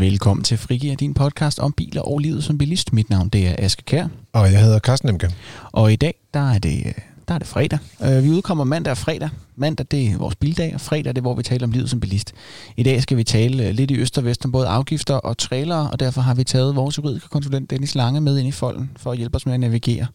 Velkommen 0.00 0.44
til 0.44 0.58
Frigir, 0.58 0.94
din 0.94 1.14
podcast 1.14 1.58
om 1.58 1.72
biler 1.72 2.02
og 2.02 2.18
livet 2.18 2.44
som 2.44 2.58
bilist. 2.58 2.92
Mit 2.92 3.10
navn 3.10 3.28
det 3.28 3.48
er 3.48 3.54
Aske 3.58 3.82
Kær. 3.82 4.06
Og 4.32 4.52
jeg 4.52 4.60
hedder 4.60 4.78
Carsten 4.78 5.08
Emke. 5.08 5.34
Og 5.72 5.92
i 5.92 5.96
dag, 5.96 6.14
der 6.34 6.52
er 6.52 6.58
det, 6.58 6.94
der 7.28 7.34
er 7.34 7.38
det 7.38 7.46
fredag. 7.46 7.78
Øh, 8.02 8.24
Vi 8.24 8.30
udkommer 8.30 8.64
mandag 8.64 8.90
og 8.90 8.98
fredag. 8.98 9.28
Mandag, 9.56 9.86
det 9.90 10.06
er 10.06 10.18
vores 10.18 10.34
bildag, 10.36 10.74
og 10.74 10.80
fredag, 10.80 11.04
det 11.04 11.18
er, 11.18 11.22
hvor 11.22 11.34
vi 11.34 11.42
taler 11.42 11.66
om 11.66 11.70
livet 11.72 11.90
som 11.90 12.00
bilist. 12.00 12.32
I 12.76 12.82
dag 12.82 13.02
skal 13.02 13.16
vi 13.16 13.24
tale 13.24 13.68
øh, 13.68 13.74
lidt 13.74 13.90
i 13.90 13.96
øst 13.96 14.18
og 14.18 14.24
vest 14.24 14.44
om 14.44 14.52
både 14.52 14.66
afgifter 14.66 15.14
og 15.14 15.38
trailere, 15.38 15.90
og 15.90 16.00
derfor 16.00 16.20
har 16.20 16.34
vi 16.34 16.44
taget 16.44 16.76
vores 16.76 16.98
juridiske 16.98 17.28
konsulent 17.28 17.70
Dennis 17.70 17.94
Lange 17.94 18.20
med 18.20 18.38
ind 18.38 18.48
i 18.48 18.52
folden 18.52 18.90
for 18.96 19.12
at 19.12 19.18
hjælpe 19.18 19.36
os 19.36 19.46
med 19.46 19.54
at 19.54 19.60
navigere. 19.60 20.06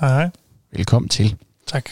Hej, 0.00 0.08
hej. 0.08 0.30
Velkommen 0.72 1.08
til. 1.08 1.36
Tak. 1.66 1.90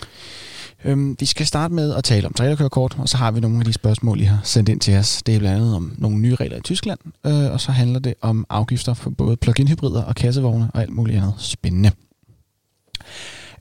Øhm, 0.85 1.17
vi 1.21 1.27
skal 1.27 1.47
starte 1.47 1.75
med 1.75 1.95
at 1.95 2.05
tale 2.05 2.27
om 2.27 2.33
trailerkørekort, 2.33 2.97
og 2.99 3.09
så 3.09 3.17
har 3.17 3.31
vi 3.31 3.41
nogle 3.41 3.59
af 3.59 3.65
de 3.65 3.73
spørgsmål, 3.73 4.21
I 4.21 4.25
har 4.25 4.41
sendt 4.45 4.69
ind 4.69 4.81
til 4.81 4.97
os. 4.97 5.23
Det 5.23 5.35
er 5.35 5.39
blandt 5.39 5.57
andet 5.57 5.77
om 5.77 5.95
nogle 5.99 6.19
nye 6.19 6.35
regler 6.35 6.57
i 6.57 6.61
Tyskland, 6.61 6.99
øh, 7.27 7.53
og 7.53 7.61
så 7.61 7.73
handler 7.73 7.99
det 7.99 8.15
om 8.21 8.47
afgifter 8.49 8.95
for 8.95 9.11
både 9.11 9.37
plug-in 9.37 9.69
hybrider 9.69 10.03
og 10.03 10.15
kassevogne 10.15 10.71
og 10.75 10.81
alt 10.81 10.93
muligt 10.93 11.19
andet 11.19 11.35
spændende. 11.39 11.91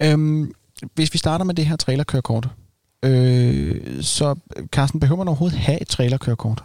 Øhm, 0.04 0.52
hvis 0.96 1.14
vi 1.14 1.18
starter 1.18 1.46
med 1.46 1.56
det 1.56 1.66
her 1.66 1.76
trailerkørekort, 1.76 2.48
øh, 3.04 4.04
så 4.04 4.36
Carsten, 4.66 5.00
behøver 5.00 5.18
man 5.18 5.28
overhovedet 5.28 5.58
have 5.60 5.82
et 5.82 5.88
trailerkørekort? 5.88 6.64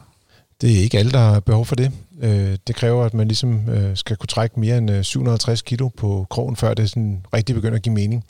Det 0.60 0.78
er 0.78 0.82
ikke 0.82 0.98
alle, 0.98 1.12
der 1.12 1.18
har 1.18 1.40
behov 1.40 1.66
for 1.66 1.76
det. 1.76 1.92
Øh, 2.22 2.56
Det 2.66 2.76
kræver, 2.76 3.04
at 3.04 3.14
man 3.14 3.28
ligesom 3.28 3.68
øh, 3.70 3.96
skal 3.96 4.16
kunne 4.16 4.26
trække 4.26 4.60
mere 4.60 4.78
end 4.78 4.90
øh, 4.90 5.04
750 5.04 5.62
kilo 5.62 5.88
på 5.88 6.26
krogen, 6.30 6.56
før 6.56 6.74
det 6.74 6.90
sådan 6.90 7.26
rigtig 7.34 7.54
begynder 7.54 7.76
at 7.76 7.82
give 7.82 7.94
mening. 7.94 8.24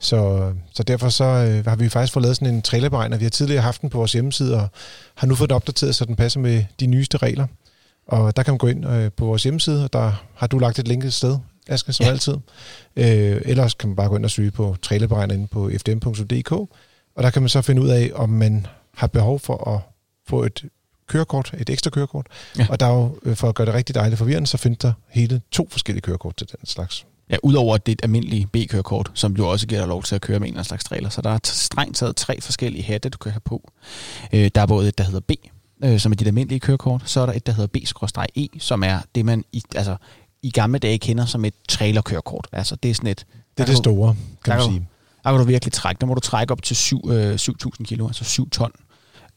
Så, 0.00 0.52
så 0.74 0.82
derfor 0.82 1.08
så 1.08 1.24
øh, 1.24 1.66
har 1.66 1.76
vi 1.76 1.88
faktisk 1.88 2.12
fået 2.12 2.22
lavet 2.22 2.36
sådan 2.36 2.54
en 2.54 2.62
trailerberegner. 2.62 3.16
Vi 3.16 3.24
har 3.24 3.30
tidligere 3.30 3.62
haft 3.62 3.82
den 3.82 3.90
på 3.90 3.98
vores 3.98 4.12
hjemmeside, 4.12 4.54
og 4.60 4.68
har 5.14 5.26
nu 5.26 5.34
fået 5.34 5.50
den 5.50 5.54
opdateret, 5.56 5.94
så 5.94 6.04
den 6.04 6.16
passer 6.16 6.40
med 6.40 6.64
de 6.80 6.86
nyeste 6.86 7.16
regler. 7.16 7.46
Og 8.06 8.36
der 8.36 8.42
kan 8.42 8.52
man 8.52 8.58
gå 8.58 8.66
ind 8.66 8.86
øh, 8.86 9.10
på 9.16 9.24
vores 9.24 9.42
hjemmeside, 9.42 9.84
og 9.84 9.92
der 9.92 10.12
har 10.34 10.46
du 10.46 10.58
lagt 10.58 10.78
et 10.78 10.88
link 10.88 11.04
et 11.04 11.12
sted, 11.12 11.38
Asger, 11.68 11.92
som 11.92 12.04
ja. 12.04 12.10
altid. 12.10 12.34
Øh, 12.96 13.42
ellers 13.44 13.74
kan 13.74 13.88
man 13.88 13.96
bare 13.96 14.08
gå 14.08 14.16
ind 14.16 14.24
og 14.24 14.30
søge 14.30 14.50
på 14.50 14.76
trailerberegner 14.82 15.34
inde 15.34 15.46
på 15.46 15.70
fdm.dk, 15.78 16.52
og 16.52 17.22
der 17.22 17.30
kan 17.30 17.42
man 17.42 17.48
så 17.48 17.62
finde 17.62 17.82
ud 17.82 17.88
af, 17.88 18.10
om 18.14 18.28
man 18.30 18.66
har 18.94 19.06
behov 19.06 19.38
for 19.38 19.74
at 19.74 19.80
få 20.28 20.44
et 20.44 20.64
kørekort, 21.08 21.54
et 21.58 21.70
ekstra 21.70 21.90
kørekort. 21.90 22.26
Ja. 22.58 22.66
Og 22.70 22.80
der 22.80 22.86
er 22.86 22.90
jo, 22.94 23.18
øh, 23.22 23.36
for 23.36 23.48
at 23.48 23.54
gøre 23.54 23.66
det 23.66 23.74
rigtig 23.74 23.94
dejligt 23.94 24.18
forvirrende, 24.18 24.46
så 24.46 24.56
findes 24.56 24.78
der 24.78 24.92
hele 25.08 25.40
to 25.50 25.68
forskellige 25.70 26.02
kørekort 26.02 26.36
til 26.36 26.46
den 26.50 26.66
slags. 26.66 27.06
Ja, 27.30 27.36
udover 27.42 27.78
det 27.78 27.92
et 27.92 28.00
almindelige 28.02 28.46
B-kørekort, 28.46 29.10
som 29.14 29.32
jo 29.32 29.48
også 29.48 29.66
giver 29.66 29.80
dig 29.80 29.88
lov 29.88 30.02
til 30.02 30.14
at 30.14 30.20
køre 30.20 30.38
med 30.38 30.48
en 30.48 30.52
eller 30.54 30.58
anden 30.60 30.68
slags 30.68 30.84
trailer. 30.84 31.08
Så 31.08 31.22
der 31.22 31.30
er 31.30 31.38
strengt 31.44 31.96
taget 31.96 32.16
tre 32.16 32.40
forskellige 32.40 32.82
hatte, 32.84 33.08
du 33.08 33.18
kan 33.18 33.32
have 33.32 33.40
på. 33.40 33.70
Øh, 34.32 34.50
der 34.54 34.60
er 34.60 34.66
både 34.66 34.88
et, 34.88 34.98
der 34.98 35.04
hedder 35.04 35.20
B, 35.20 35.30
øh, 35.84 36.00
som 36.00 36.12
er 36.12 36.16
dit 36.16 36.26
almindelige 36.26 36.60
kørekort. 36.60 37.02
Så 37.04 37.20
er 37.20 37.26
der 37.26 37.32
et, 37.32 37.46
der 37.46 37.52
hedder 37.52 37.66
B-E, 37.66 38.48
som 38.58 38.82
er 38.82 38.98
det, 39.14 39.24
man 39.24 39.44
i, 39.52 39.62
altså, 39.74 39.96
i 40.42 40.50
gamle 40.50 40.78
dage 40.78 40.98
kender 40.98 41.26
som 41.26 41.44
et 41.44 41.54
trailerkørekort. 41.68 42.46
Altså, 42.52 42.76
det 42.76 42.90
er 42.90 42.94
sådan 42.94 43.10
et... 43.10 43.18
Det 43.18 43.24
er 43.34 43.36
det 43.56 43.66
kan 43.66 43.74
du- 43.74 43.82
store, 43.82 44.16
kan 44.44 44.54
man 44.56 44.62
sige. 44.64 44.88
Der 45.24 45.30
kan 45.30 45.38
du 45.40 45.44
virkelig 45.44 45.72
trække. 45.72 46.00
Der 46.00 46.06
må 46.06 46.14
du 46.14 46.20
trække 46.20 46.52
op 46.52 46.62
til 46.62 46.76
syv, 46.76 47.00
øh, 47.10 47.34
7.000 47.34 47.84
kilo, 47.84 48.06
altså 48.06 48.24
7 48.24 48.50
ton 48.50 48.70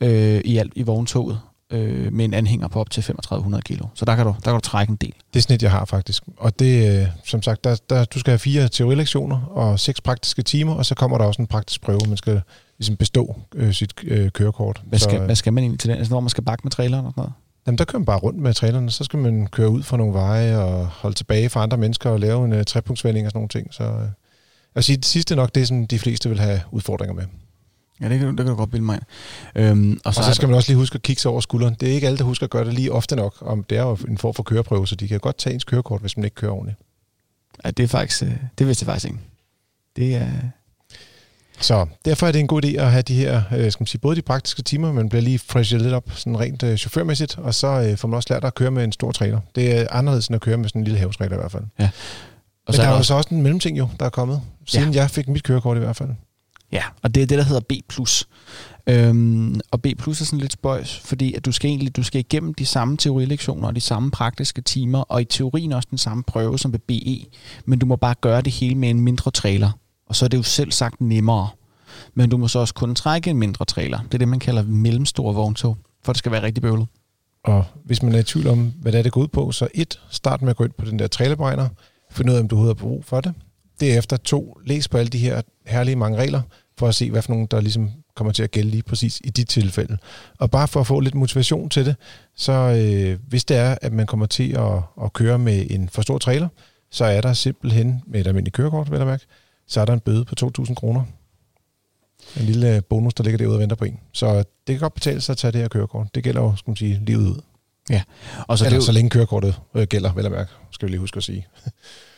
øh, 0.01 0.41
i 0.45 0.57
alt 0.57 0.73
i 0.75 0.81
vogntoget 0.81 1.39
øh, 1.71 2.13
med 2.13 2.25
en 2.25 2.33
anhænger 2.33 2.67
på 2.67 2.79
op 2.79 2.89
til 2.89 3.03
3500 3.03 3.61
kilo. 3.61 3.85
Så 3.93 4.05
der 4.05 4.15
kan 4.15 4.25
du, 4.25 4.35
der 4.37 4.51
kan 4.51 4.53
du 4.53 4.59
trække 4.59 4.91
en 4.91 4.95
del. 4.95 5.13
Det 5.33 5.39
er 5.39 5.43
snit, 5.43 5.63
jeg 5.63 5.71
har 5.71 5.85
faktisk. 5.85 6.23
Og 6.37 6.59
det, 6.59 7.01
øh, 7.01 7.07
som 7.25 7.41
sagt, 7.41 7.63
der, 7.63 7.75
der, 7.89 8.05
du 8.05 8.19
skal 8.19 8.31
have 8.31 8.39
fire 8.39 8.67
teorilektioner 8.67 9.45
og 9.45 9.79
seks 9.79 10.01
praktiske 10.01 10.41
timer, 10.41 10.73
og 10.73 10.85
så 10.85 10.95
kommer 10.95 11.17
der 11.17 11.25
også 11.25 11.41
en 11.41 11.47
praktisk 11.47 11.81
prøve, 11.81 11.99
man 12.07 12.17
skal 12.17 12.41
ligesom 12.79 12.95
bestå 12.95 13.35
øh, 13.55 13.73
sit 13.73 13.93
øh, 14.03 14.31
kørekort. 14.31 14.81
Hvad 14.85 14.99
skal, 14.99 15.19
så, 15.19 15.25
hvad 15.25 15.35
skal 15.35 15.53
man 15.53 15.63
egentlig 15.63 15.79
til 15.79 15.89
den? 15.89 15.97
Altså, 15.97 16.13
når 16.13 16.19
man 16.19 16.29
skal 16.29 16.43
bakke 16.43 16.61
med 16.63 16.71
traileren 16.71 17.05
og 17.05 17.11
sådan 17.11 17.21
noget? 17.21 17.33
Jamen, 17.67 17.77
der 17.77 17.85
kører 17.85 17.99
man 17.99 18.05
bare 18.05 18.19
rundt 18.19 18.39
med 18.39 18.53
trailerne, 18.53 18.91
så 18.91 19.03
skal 19.03 19.19
man 19.19 19.47
køre 19.47 19.69
ud 19.69 19.83
fra 19.83 19.97
nogle 19.97 20.13
veje 20.13 20.57
og 20.57 20.87
holde 20.87 21.15
tilbage 21.15 21.49
fra 21.49 21.63
andre 21.63 21.77
mennesker 21.77 22.09
og 22.09 22.19
lave 22.19 22.45
en 22.45 22.53
uh, 22.53 22.63
trepunktsvending 22.63 23.25
og 23.25 23.31
sådan 23.31 23.37
nogle 23.37 23.49
ting. 23.49 23.73
Så 23.73 23.83
øh, 23.83 23.89
jeg 23.89 24.09
vil 24.75 24.83
sige, 24.83 24.97
det 24.97 25.05
sidste 25.05 25.33
er 25.33 25.35
nok 25.35 25.55
det, 25.55 25.67
som 25.67 25.87
de 25.87 25.99
fleste 25.99 26.29
vil 26.29 26.39
have 26.39 26.61
udfordringer 26.71 27.15
med. 27.15 27.23
Ja, 28.01 28.09
det 28.09 28.19
kan, 28.19 28.27
det 28.27 28.37
kan 28.37 28.45
du 28.45 28.55
godt 28.55 28.71
bilde 28.71 28.85
mig. 28.85 28.99
Øhm, 29.55 29.91
og, 29.91 29.99
Og 30.05 30.13
så, 30.13 30.21
er 30.21 30.25
så 30.25 30.33
skal 30.33 30.47
man 30.47 30.55
også 30.55 30.69
lige 30.69 30.77
huske 30.77 30.95
at 30.95 31.01
kigge 31.01 31.21
sig 31.21 31.31
over 31.31 31.41
skulderen. 31.41 31.75
Det 31.79 31.89
er 31.89 31.93
ikke 31.93 32.07
alle, 32.07 32.17
der 32.17 32.23
husker 32.23 32.43
at 32.43 32.49
gøre 32.49 32.65
det 32.65 32.73
lige 32.73 32.91
ofte 32.91 33.15
nok. 33.15 33.35
Om 33.41 33.63
det 33.63 33.77
er 33.77 33.81
jo 33.81 33.97
en 34.07 34.17
form 34.17 34.33
for 34.33 34.43
køreprøve, 34.43 34.87
så 34.87 34.95
de 34.95 35.07
kan 35.07 35.19
godt 35.19 35.37
tage 35.37 35.53
ens 35.53 35.63
kørekort, 35.63 36.01
hvis 36.01 36.17
man 36.17 36.23
ikke 36.23 36.35
kører 36.35 36.51
ordentligt. 36.51 36.77
der, 37.55 37.61
ja, 37.65 37.71
det 37.71 37.83
er 37.83 37.87
faktisk, 37.87 38.23
øh, 38.23 38.33
det 38.57 38.67
vidste 38.67 38.83
jeg 38.83 38.87
faktisk 38.87 39.05
ikke. 39.05 39.19
Det 39.95 40.15
er, 40.15 40.27
Så 41.59 41.85
derfor 42.05 42.27
er 42.27 42.31
det 42.31 42.39
en 42.39 42.47
god 42.47 42.65
idé 42.65 42.67
at 42.67 42.91
have 42.91 43.01
de 43.01 43.15
her, 43.15 43.41
øh, 43.51 43.71
skal 43.71 43.81
man 43.81 43.87
sige, 43.87 44.01
både 44.01 44.15
de 44.15 44.21
praktiske 44.21 44.61
timer, 44.61 44.91
man 44.93 45.09
bliver 45.09 45.21
lige 45.21 45.39
freshet 45.39 45.81
lidt 45.81 45.93
op, 45.93 46.11
sådan 46.13 46.39
rent 46.39 46.63
øh, 46.63 46.77
chaufførmæssigt, 46.77 47.37
og 47.37 47.53
så 47.55 47.67
øh, 47.67 47.97
får 47.97 48.07
man 48.07 48.15
også 48.15 48.33
lært 48.33 48.43
at 48.43 48.55
køre 48.55 48.71
med 48.71 48.83
en 48.83 48.91
stor 48.91 49.11
trailer. 49.11 49.39
Det 49.55 49.79
er 49.79 49.87
anderledes 49.91 50.27
end 50.27 50.35
at 50.35 50.41
køre 50.41 50.57
med 50.57 50.69
sådan 50.69 50.81
en 50.81 50.85
lille 50.85 50.99
havetrailer 50.99 51.35
i 51.35 51.39
hvert 51.39 51.51
fald. 51.51 51.63
og 51.63 51.89
Men 52.67 52.73
så 52.73 52.77
der 52.77 52.79
er 52.81 52.83
er 52.83 52.89
der 52.89 52.91
jo 52.91 52.97
også, 52.97 53.07
så 53.07 53.13
også 53.13 53.29
en 53.31 53.41
mellemting 53.41 53.77
jo, 53.77 53.89
der 53.99 54.05
er 54.05 54.09
kommet, 54.09 54.41
siden 54.65 54.93
ja. 54.93 55.01
jeg 55.01 55.09
fik 55.09 55.27
mit 55.27 55.43
kørekort 55.43 55.77
i 55.77 55.79
hvert 55.79 55.95
fald 55.95 56.09
ja, 56.71 56.83
og 57.01 57.15
det 57.15 57.23
er 57.23 57.27
det, 57.27 57.37
der 57.37 57.43
hedder 57.43 57.61
B+. 57.69 57.71
Øhm, 58.87 59.59
og 59.71 59.81
B 59.81 59.85
er 59.85 60.13
sådan 60.13 60.39
lidt 60.39 60.53
spøjs, 60.53 60.99
fordi 60.99 61.33
at 61.33 61.45
du 61.45 61.51
skal 61.51 61.67
egentlig 61.69 61.95
du 61.95 62.03
skal 62.03 62.19
igennem 62.19 62.53
de 62.53 62.65
samme 62.65 62.97
teorilektioner 62.97 63.67
og 63.67 63.75
de 63.75 63.81
samme 63.81 64.11
praktiske 64.11 64.61
timer, 64.61 64.99
og 64.99 65.21
i 65.21 65.25
teorien 65.25 65.73
også 65.73 65.87
den 65.89 65.97
samme 65.97 66.23
prøve 66.23 66.59
som 66.59 66.73
ved 66.73 66.79
BE, 66.79 67.25
men 67.65 67.79
du 67.79 67.85
må 67.85 67.95
bare 67.95 68.15
gøre 68.21 68.41
det 68.41 68.53
hele 68.53 68.75
med 68.75 68.89
en 68.89 68.99
mindre 68.99 69.31
trailer. 69.31 69.71
Og 70.05 70.15
så 70.15 70.25
er 70.25 70.29
det 70.29 70.37
jo 70.37 70.43
selv 70.43 70.71
sagt 70.71 71.01
nemmere. 71.01 71.49
Men 72.13 72.29
du 72.29 72.37
må 72.37 72.47
så 72.47 72.59
også 72.59 72.73
kun 72.73 72.95
trække 72.95 73.29
en 73.29 73.37
mindre 73.37 73.65
trailer. 73.65 73.99
Det 73.99 74.13
er 74.13 74.17
det, 74.17 74.27
man 74.27 74.39
kalder 74.39 74.63
mellemstore 74.63 75.35
vogntog, 75.35 75.77
for 76.03 76.13
det 76.13 76.17
skal 76.19 76.31
være 76.31 76.43
rigtig 76.43 76.61
bøvlet. 76.61 76.87
Og 77.43 77.65
hvis 77.85 78.03
man 78.03 78.15
er 78.15 78.19
i 78.19 78.23
tvivl 78.23 78.47
om, 78.47 78.73
hvad 78.81 78.91
det 78.91 78.99
er, 78.99 79.03
det 79.03 79.11
går 79.11 79.21
ud 79.21 79.27
på, 79.27 79.51
så 79.51 79.67
et, 79.73 79.99
start 80.09 80.41
med 80.41 80.49
at 80.49 80.55
gå 80.55 80.63
ind 80.63 80.71
på 80.77 80.85
den 80.85 80.99
der 80.99 81.07
trailerberegner, 81.07 81.69
find 82.11 82.29
ud 82.29 82.35
af, 82.35 82.39
om 82.39 82.47
du 82.47 82.55
overhovedet 82.55 82.79
har 82.79 82.87
brug 82.87 83.05
for 83.05 83.21
det. 83.21 83.33
Derefter 83.79 84.17
to, 84.17 84.57
læs 84.65 84.87
på 84.87 84.97
alle 84.97 85.09
de 85.09 85.17
her 85.17 85.41
herlige 85.65 85.95
mange 85.95 86.17
regler, 86.17 86.41
for 86.81 86.87
at 86.87 86.95
se, 86.95 87.11
hvad 87.11 87.21
for 87.21 87.31
nogle, 87.33 87.47
der 87.51 87.61
ligesom 87.61 87.91
kommer 88.15 88.33
til 88.33 88.43
at 88.43 88.51
gælde 88.51 88.69
lige 88.69 88.83
præcis 88.83 89.21
i 89.23 89.29
dit 89.29 89.47
tilfælde. 89.49 89.97
Og 90.37 90.51
bare 90.51 90.67
for 90.67 90.79
at 90.79 90.87
få 90.87 90.99
lidt 90.99 91.15
motivation 91.15 91.69
til 91.69 91.85
det, 91.85 91.95
så 92.35 92.51
øh, 92.51 93.19
hvis 93.27 93.45
det 93.45 93.57
er, 93.57 93.77
at 93.81 93.93
man 93.93 94.05
kommer 94.05 94.25
til 94.25 94.51
at, 94.57 94.81
at 95.03 95.13
køre 95.13 95.39
med 95.39 95.67
en 95.69 95.89
for 95.89 96.01
stor 96.01 96.17
trailer, 96.17 96.47
så 96.91 97.05
er 97.05 97.21
der 97.21 97.33
simpelthen, 97.33 98.01
med 98.07 98.21
et 98.21 98.27
almindeligt 98.27 98.55
kørekort, 98.55 98.91
vil 98.91 98.97
jeg 98.97 99.07
mærke, 99.07 99.25
så 99.67 99.81
er 99.81 99.85
der 99.85 99.93
en 99.93 99.99
bøde 99.99 100.25
på 100.25 100.35
2.000 100.59 100.73
kroner. 100.73 101.03
En 102.39 102.45
lille 102.45 102.75
øh, 102.75 102.81
bonus, 102.89 103.13
der 103.13 103.23
ligger 103.23 103.37
derude 103.37 103.55
og 103.55 103.59
venter 103.59 103.75
på 103.75 103.85
en. 103.85 103.99
Så 104.11 104.37
det 104.37 104.45
kan 104.67 104.79
godt 104.79 104.93
betale 104.93 105.21
sig 105.21 105.33
at 105.33 105.37
tage 105.37 105.51
det 105.51 105.61
her 105.61 105.67
kørekort. 105.67 106.15
Det 106.15 106.23
gælder 106.23 106.41
jo, 106.41 106.55
skal 106.55 106.71
man 106.71 106.75
sige, 106.75 107.01
livet 107.05 107.27
ud. 107.27 107.41
Og 108.47 108.57
så, 108.57 108.65
Eller 108.65 108.77
det, 108.77 108.85
så 108.85 108.91
længe 108.91 109.09
kørekortet 109.09 109.59
øh, 109.75 109.87
gælder, 109.87 110.13
vil 110.13 110.21
jeg 110.23 110.31
mærke, 110.31 110.51
skal 110.71 110.85
vi 110.85 110.91
lige 110.91 110.99
huske 110.99 111.17
at 111.17 111.23
sige. 111.23 111.47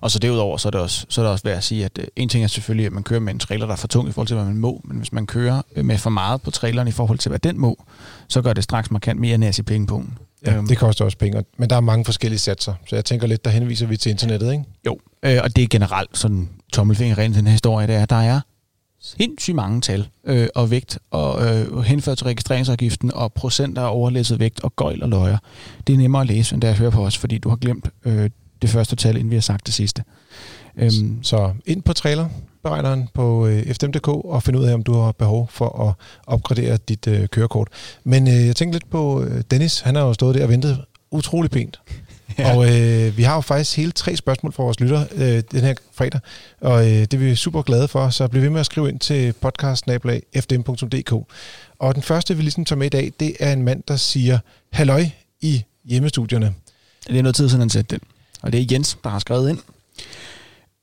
og 0.00 0.10
så 0.10 0.18
derudover, 0.18 0.56
så 0.56 0.68
er, 0.68 0.70
det 0.70 0.80
også, 0.80 1.06
så 1.08 1.20
er 1.20 1.24
det 1.24 1.32
også 1.32 1.44
værd 1.44 1.56
at 1.56 1.64
sige, 1.64 1.84
at 1.84 1.98
øh, 1.98 2.04
en 2.16 2.28
ting 2.28 2.44
er 2.44 2.48
selvfølgelig, 2.48 2.86
at 2.86 2.92
man 2.92 3.02
kører 3.02 3.20
med 3.20 3.32
en 3.32 3.38
trailer, 3.38 3.66
der 3.66 3.72
er 3.72 3.76
for 3.76 3.88
tung 3.88 4.08
i 4.08 4.12
forhold 4.12 4.26
til, 4.28 4.34
hvad 4.36 4.46
man 4.46 4.56
må, 4.56 4.80
men 4.84 4.96
hvis 4.96 5.12
man 5.12 5.26
kører 5.26 5.62
øh, 5.76 5.84
med 5.84 5.98
for 5.98 6.10
meget 6.10 6.42
på 6.42 6.50
traileren 6.50 6.88
i 6.88 6.92
forhold 6.92 7.18
til, 7.18 7.28
hvad 7.28 7.38
den 7.38 7.58
må, 7.58 7.84
så 8.28 8.42
gør 8.42 8.52
det 8.52 8.64
straks 8.64 8.90
markant 8.90 9.20
mere 9.20 9.38
næs 9.38 9.58
i 9.58 9.62
pengepunkten. 9.62 10.18
Ja, 10.46 10.54
Øhm. 10.56 10.66
det 10.68 10.78
koster 10.78 11.04
også 11.04 11.18
penge, 11.18 11.44
men 11.58 11.70
der 11.70 11.76
er 11.76 11.80
mange 11.80 12.04
forskellige 12.04 12.38
satser, 12.38 12.74
så 12.88 12.96
jeg 12.96 13.04
tænker 13.04 13.26
lidt, 13.26 13.44
der 13.44 13.50
henviser 13.50 13.86
vi 13.86 13.96
til 13.96 14.10
internettet, 14.10 14.52
ikke? 14.52 14.64
Jo, 14.86 14.98
øh, 15.22 15.38
og 15.44 15.56
det 15.56 15.64
er 15.64 15.68
generelt 15.70 16.18
sådan 16.18 16.48
tommelfingerreglen 16.72 17.32
til 17.32 17.38
den 17.40 17.46
her 17.46 17.52
historie, 17.52 17.86
det 17.86 17.94
er, 17.96 18.02
at 18.02 18.10
der 18.10 18.16
er 18.16 18.40
sindssygt 19.02 19.54
mange 19.54 19.80
tal 19.80 20.08
øh, 20.26 20.48
og 20.54 20.70
vægt 20.70 20.98
og 21.10 21.46
øh, 21.58 21.80
henført 21.82 22.18
til 22.18 22.24
registreringsafgiften 22.24 23.14
og 23.14 23.32
procenter 23.32 23.82
af 23.82 23.94
overlæsset 23.94 24.38
vægt 24.40 24.64
og 24.64 24.76
gøjl 24.76 25.02
og 25.02 25.08
løjer. 25.08 25.38
Det 25.86 25.92
er 25.92 25.96
nemmere 25.96 26.22
at 26.22 26.28
læse, 26.28 26.54
end 26.54 26.62
det 26.62 26.68
er 26.68 26.72
at 26.72 26.78
høre 26.78 26.90
på 26.90 27.06
os, 27.06 27.18
fordi 27.18 27.38
du 27.38 27.48
har 27.48 27.56
glemt 27.56 27.88
øh, 28.04 28.30
det 28.62 28.70
første 28.70 28.96
tal, 28.96 29.16
inden 29.16 29.30
vi 29.30 29.36
har 29.36 29.40
sagt 29.40 29.66
det 29.66 29.74
sidste. 29.74 30.04
Øhm, 30.76 31.18
Så 31.22 31.52
ind 31.66 31.82
på 31.82 31.92
trailerberegneren 31.92 33.08
på 33.14 33.46
øh, 33.46 33.74
fdm.dk 33.74 34.08
og 34.08 34.42
find 34.42 34.56
ud 34.56 34.64
af, 34.64 34.74
om 34.74 34.82
du 34.82 34.94
har 34.94 35.12
behov 35.12 35.48
for 35.52 35.88
at 35.88 35.94
opgradere 36.26 36.76
dit 36.76 37.06
øh, 37.06 37.28
kørekort. 37.28 37.68
Men 38.04 38.28
øh, 38.28 38.46
jeg 38.46 38.56
tænkte 38.56 38.78
lidt 38.78 38.90
på 38.90 39.22
øh, 39.22 39.42
Dennis, 39.50 39.80
han 39.80 39.94
har 39.94 40.02
jo 40.02 40.12
stået 40.12 40.34
der 40.34 40.42
og 40.42 40.48
ventet 40.48 40.84
utrolig 41.10 41.50
pænt. 41.50 41.80
Ja. 42.38 42.56
Og 42.56 42.80
øh, 42.80 43.16
vi 43.16 43.22
har 43.22 43.34
jo 43.34 43.40
faktisk 43.40 43.76
hele 43.76 43.92
tre 43.92 44.16
spørgsmål 44.16 44.52
fra 44.52 44.62
vores 44.62 44.80
lytter 44.80 45.04
øh, 45.14 45.42
den 45.52 45.60
her 45.60 45.74
fredag, 45.94 46.20
og 46.60 46.84
øh, 46.86 46.92
det 46.92 47.14
er 47.14 47.18
vi 47.18 47.34
super 47.34 47.62
glade 47.62 47.88
for, 47.88 48.08
så 48.10 48.28
bliv 48.28 48.42
ved 48.42 48.50
med 48.50 48.60
at 48.60 48.66
skrive 48.66 48.88
ind 48.88 48.98
til 48.98 49.32
podcast.fdm.dk. 49.32 51.12
Og 51.78 51.94
den 51.94 52.02
første, 52.02 52.36
vi 52.36 52.42
ligesom 52.42 52.64
tager 52.64 52.78
med 52.78 52.86
i 52.86 52.90
dag, 52.90 53.12
det 53.20 53.36
er 53.40 53.52
en 53.52 53.62
mand, 53.62 53.82
der 53.88 53.96
siger 53.96 54.38
halløj 54.72 55.04
i 55.40 55.64
hjemmestudierne. 55.84 56.54
Det 57.08 57.18
er 57.18 57.22
noget 57.22 57.36
tid 57.36 57.48
siden, 57.48 57.60
han 57.60 57.70
sendte 57.70 57.96
den. 57.96 58.00
Og 58.42 58.52
det 58.52 58.60
er 58.60 58.66
Jens, 58.72 58.98
der 59.04 59.10
har 59.10 59.18
skrevet 59.18 59.50
ind. 59.50 59.58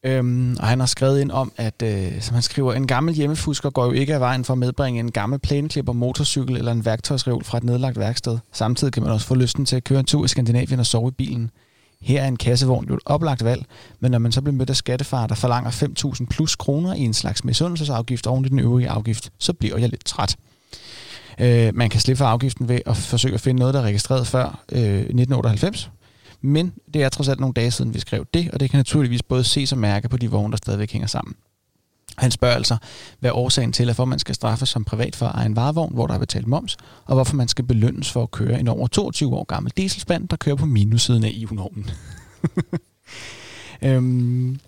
Øhm, 0.03 0.57
og 0.59 0.67
han 0.67 0.79
har 0.79 0.87
skrevet 0.87 1.21
ind 1.21 1.31
om, 1.31 1.51
at 1.57 1.81
øh, 1.83 2.21
som 2.21 2.33
han 2.33 2.43
skriver, 2.43 2.73
en 2.73 2.87
gammel 2.87 3.15
hjemmefusker 3.15 3.69
går 3.69 3.85
jo 3.85 3.91
ikke 3.91 4.13
af 4.13 4.19
vejen 4.19 4.45
for 4.45 4.53
at 4.53 4.57
medbringe 4.57 4.99
en 4.99 5.11
gammel 5.11 5.39
plæneklipper, 5.39 5.93
motorcykel 5.93 6.57
eller 6.57 6.71
en 6.71 6.85
værktøjsreol 6.85 7.43
fra 7.43 7.57
et 7.57 7.63
nedlagt 7.63 7.99
værksted. 7.99 8.37
Samtidig 8.51 8.93
kan 8.93 9.03
man 9.03 9.11
også 9.11 9.27
få 9.27 9.35
lysten 9.35 9.65
til 9.65 9.75
at 9.75 9.83
køre 9.83 9.99
en 9.99 10.05
tur 10.05 10.25
i 10.25 10.27
Skandinavien 10.27 10.79
og 10.79 10.85
sove 10.85 11.07
i 11.07 11.11
bilen. 11.11 11.51
Her 12.01 12.21
er 12.21 12.27
en 12.27 12.37
kassevogn 12.37 12.87
jo 12.89 12.93
et 12.93 12.99
oplagt 13.05 13.43
valg, 13.43 13.65
men 13.99 14.11
når 14.11 14.19
man 14.19 14.31
så 14.31 14.41
bliver 14.41 14.55
mødt 14.55 14.69
af 14.69 14.75
skattefar, 14.75 15.27
der 15.27 15.35
forlanger 15.35 15.71
5.000 15.71 16.25
plus 16.25 16.55
kroner 16.55 16.93
i 16.93 17.01
en 17.01 17.13
slags 17.13 17.43
misundelsesafgift 17.43 18.27
oven 18.27 18.45
i 18.45 18.49
den 18.49 18.59
øvrige 18.59 18.89
afgift, 18.89 19.31
så 19.39 19.53
bliver 19.53 19.77
jeg 19.77 19.89
lidt 19.89 20.05
træt. 20.05 20.37
Øh, 21.39 21.75
man 21.75 21.89
kan 21.89 22.01
slippe 22.01 22.17
for 22.17 22.25
afgiften 22.25 22.69
ved 22.69 22.79
at 22.85 22.97
forsøge 22.97 23.33
at 23.33 23.41
finde 23.41 23.59
noget, 23.59 23.73
der 23.73 23.79
er 23.79 23.85
registreret 23.85 24.27
før 24.27 24.63
øh, 24.71 24.79
1998. 24.81 25.89
Men 26.41 26.73
det 26.93 27.03
er 27.03 27.09
trods 27.09 27.27
alt 27.29 27.39
nogle 27.39 27.53
dage 27.53 27.71
siden, 27.71 27.93
vi 27.93 27.99
skrev 27.99 28.25
det, 28.33 28.51
og 28.53 28.59
det 28.59 28.69
kan 28.69 28.77
naturligvis 28.77 29.23
både 29.23 29.43
ses 29.43 29.71
og 29.71 29.77
mærke 29.77 30.09
på 30.09 30.17
de 30.17 30.31
vogne, 30.31 30.51
der 30.51 30.57
stadigvæk 30.57 30.91
hænger 30.91 31.07
sammen. 31.07 31.35
Han 32.17 32.31
spørger 32.31 32.55
altså, 32.55 32.77
hvad 33.19 33.31
årsagen 33.33 33.73
til, 33.73 33.89
at 33.89 33.95
for 33.95 34.05
man 34.05 34.19
skal 34.19 34.35
straffes 34.35 34.69
som 34.69 34.83
privat 34.83 35.15
for 35.15 35.25
at 35.25 35.35
eje 35.35 35.45
en 35.45 35.55
varevogn, 35.55 35.93
hvor 35.93 36.07
der 36.07 36.13
er 36.13 36.19
betalt 36.19 36.47
moms, 36.47 36.77
og 37.05 37.15
hvorfor 37.15 37.35
man 37.35 37.47
skal 37.47 37.65
belønnes 37.65 38.11
for 38.11 38.23
at 38.23 38.31
køre 38.31 38.59
en 38.59 38.67
over 38.67 38.87
22 38.87 39.35
år 39.35 39.43
gammel 39.43 39.73
dieselspand, 39.77 40.27
der 40.27 40.35
kører 40.35 40.55
på 40.55 40.65
minussiden 40.65 41.23
af 41.23 41.31
EU-normen. 41.33 41.89
øhm, 43.81 44.59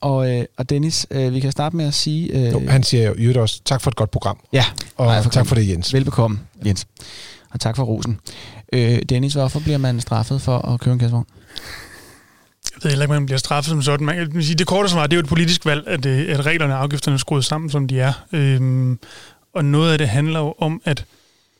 og, 0.00 0.34
øh, 0.34 0.44
og 0.56 0.70
Dennis, 0.70 1.06
øh, 1.10 1.34
vi 1.34 1.40
kan 1.40 1.52
starte 1.52 1.76
med 1.76 1.84
at 1.84 1.94
sige... 1.94 2.32
Øh, 2.32 2.52
jo, 2.52 2.68
han 2.68 2.82
siger 2.82 3.14
jo 3.18 3.42
også, 3.42 3.60
tak 3.64 3.80
for 3.80 3.90
et 3.90 3.96
godt 3.96 4.10
program. 4.10 4.38
Ja. 4.52 4.64
Og 4.96 5.06
nej, 5.06 5.22
for 5.22 5.30
tak 5.30 5.46
for 5.46 5.54
det, 5.54 5.68
Jens. 5.68 5.92
Velbekomme, 5.94 6.38
Jens. 6.66 6.86
Og 7.50 7.60
tak 7.60 7.76
for 7.76 7.84
rosen. 7.84 8.20
Øh, 8.72 8.98
Dennis, 9.08 9.34
hvorfor 9.34 9.60
bliver 9.60 9.78
man 9.78 10.00
straffet 10.00 10.42
for 10.42 10.58
at 10.58 10.80
køre 10.80 10.92
en 10.92 10.98
kassevogn? 10.98 11.26
Jeg 12.74 12.80
ved 12.82 12.90
heller 12.90 13.04
ikke, 13.04 13.12
man 13.12 13.26
bliver 13.26 13.38
straffet 13.38 13.70
som 13.70 13.82
sådan. 13.82 14.06
Man 14.06 14.30
kan 14.30 14.42
sige, 14.42 14.56
det 14.56 14.66
korte 14.66 14.88
svar, 14.88 15.02
det 15.06 15.12
er 15.12 15.16
jo 15.16 15.22
et 15.22 15.28
politisk 15.28 15.66
valg, 15.66 15.84
at, 15.86 16.06
øh, 16.06 16.26
at 16.28 16.46
reglerne 16.46 16.74
og 16.74 16.82
afgifterne 16.82 17.14
er 17.14 17.18
skruet 17.18 17.44
sammen, 17.44 17.70
som 17.70 17.88
de 17.88 18.00
er. 18.00 18.12
Øhm, 18.32 18.98
og 19.54 19.64
noget 19.64 19.92
af 19.92 19.98
det 19.98 20.08
handler 20.08 20.40
jo 20.40 20.54
om, 20.58 20.80
at 20.84 21.04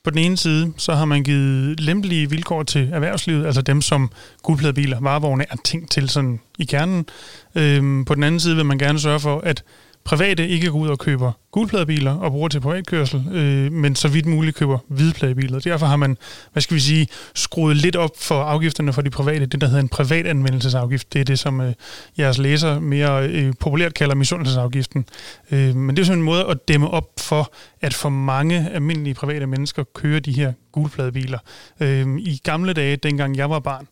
på 0.05 0.11
den 0.11 0.19
ene 0.19 0.37
side, 0.37 0.73
så 0.77 0.95
har 0.95 1.05
man 1.05 1.25
givet 1.25 1.81
lempelige 1.81 2.31
vilkår 2.31 2.63
til 2.63 2.89
erhvervslivet, 2.93 3.47
altså 3.47 3.63
dem, 3.63 3.83
som 3.83 4.11
guldpladebiler, 4.43 5.01
varevogne 5.01 5.45
er 5.51 5.57
tænkt 5.65 5.91
til 5.91 6.09
sådan 6.09 6.41
i 6.59 6.65
kernen. 6.65 7.07
Øhm, 7.55 8.05
på 8.05 8.15
den 8.15 8.23
anden 8.23 8.41
side 8.41 8.57
vil 8.57 8.65
man 8.65 8.79
gerne 8.79 9.01
sørge 9.01 9.21
for, 9.21 9.41
at 9.41 9.63
private 10.07 10.49
ikke 10.49 10.71
går 10.71 10.79
ud 10.79 10.89
og 10.89 10.99
køber 10.99 11.33
gulpladebiler 11.51 12.13
og 12.13 12.31
bruger 12.31 12.49
til 12.49 12.61
privatkørsel, 12.61 13.25
øh, 13.33 13.73
men 13.73 13.97
så 13.97 14.09
vidt 14.09 14.27
muligt 14.27 14.57
køber 14.57 14.79
hvidpladebiler. 14.89 15.59
Derfor 15.59 15.87
har 15.87 15.97
man, 15.97 16.17
hvad 16.53 16.63
skal 16.63 16.75
vi 16.75 16.81
sige, 16.81 17.09
skruet 17.35 17.77
lidt 17.77 17.97
op 17.97 18.11
for 18.21 18.43
afgifterne 18.43 18.93
for 18.93 19.03
de 19.03 19.11
private, 19.11 19.47
det 19.47 19.61
der 19.61 19.67
hedder 19.67 19.83
en 19.83 19.89
privatanvendelsesafgift. 19.89 21.13
Det 21.13 21.21
er 21.21 21.25
det, 21.25 21.39
som 21.39 21.61
øh, 21.61 21.73
jeres 22.19 22.39
læser 22.39 22.81
mere 22.81 23.29
øh, 23.29 23.53
populært 23.61 23.95
kalder 23.95 24.15
misundelsesafgiften. 24.15 25.07
Øh, 25.51 25.77
men 25.77 25.97
det 25.97 26.03
er 26.03 26.07
sådan 26.07 26.19
en 26.19 26.25
måde 26.25 26.47
at 26.47 26.69
dæmme 26.69 26.91
op 26.91 27.09
for, 27.21 27.53
at 27.81 27.95
for 27.95 28.09
mange 28.09 28.71
almindelige 28.73 29.15
private 29.15 29.47
mennesker 29.47 29.85
kører 29.95 30.21
de 30.21 30.33
her 30.33 30.53
gulpladebiler. 30.73 31.39
Øh, 31.81 32.19
I 32.19 32.41
gamle 32.45 32.73
dage, 32.73 32.97
dengang 32.97 33.37
jeg 33.37 33.51
var 33.51 33.59
barn, 33.59 33.89